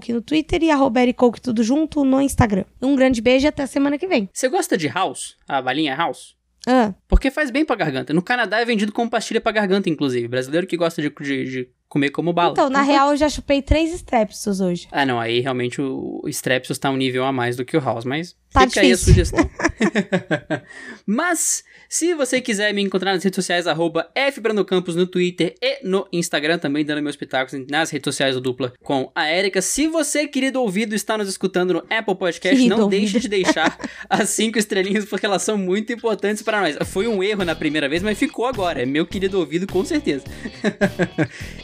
[0.09, 0.99] no Twitter e arroba
[1.41, 2.65] tudo junto no Instagram.
[2.79, 4.29] Um grande beijo e até a semana que vem.
[4.31, 5.35] Você gosta de house?
[5.47, 6.35] A balinha house?
[6.67, 6.93] Ah.
[7.07, 8.13] Porque faz bem pra garganta.
[8.13, 10.27] No Canadá é vendido como pastilha pra garganta, inclusive.
[10.27, 12.51] Brasileiro que gosta de, de, de comer como bala.
[12.51, 12.85] Então, na uhum.
[12.85, 14.87] real, eu já chupei três Strepsils hoje.
[14.91, 15.19] Ah, não.
[15.19, 18.35] Aí realmente o, o Strepsils tá um nível a mais do que o House, mas
[18.59, 19.13] tá fica difícil.
[19.13, 19.49] aí a sugestão.
[21.05, 26.07] mas, se você quiser me encontrar nas redes sociais, arroba FBrandocampos no Twitter e no
[26.11, 29.61] Instagram, também dando meus pitacos nas redes sociais do Dupla com a Erika.
[29.61, 32.99] Se você, querido ouvido, está nos escutando no Apple Podcast, querido não ouvido.
[32.99, 33.77] deixe de deixar
[34.09, 36.77] as cinco estrelinhas, porque elas são muito importantes para nós.
[36.87, 38.81] Foi um erro na primeira vez, mas ficou agora.
[38.81, 40.25] É meu querido ouvido, com certeza.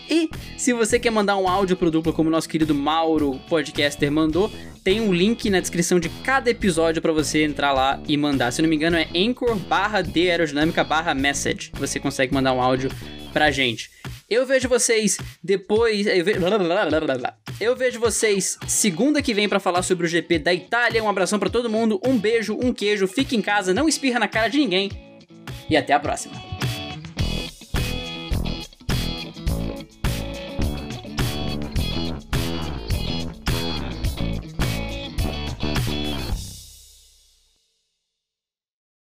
[0.10, 4.52] E se você quer mandar um áudio pro duplo como nosso querido Mauro, podcaster, mandou,
[4.84, 6.50] Tem um link na descrição de cada
[6.84, 8.52] episódio para você entrar lá e mandar.
[8.52, 11.72] Se não me engano, é anchor barra de aerodinâmica barra message.
[11.76, 12.92] Você consegue mandar um áudio
[13.32, 13.90] pra gente.
[14.30, 16.06] Eu vejo vocês depois.
[16.06, 16.34] Eu, ve...
[17.62, 21.02] eu vejo vocês segunda que vem para falar sobre o GP da Itália.
[21.02, 24.28] Um abração para todo mundo, um beijo, um queijo, fique em casa, não espirra na
[24.28, 24.90] cara de ninguém.
[25.70, 26.36] E até a próxima.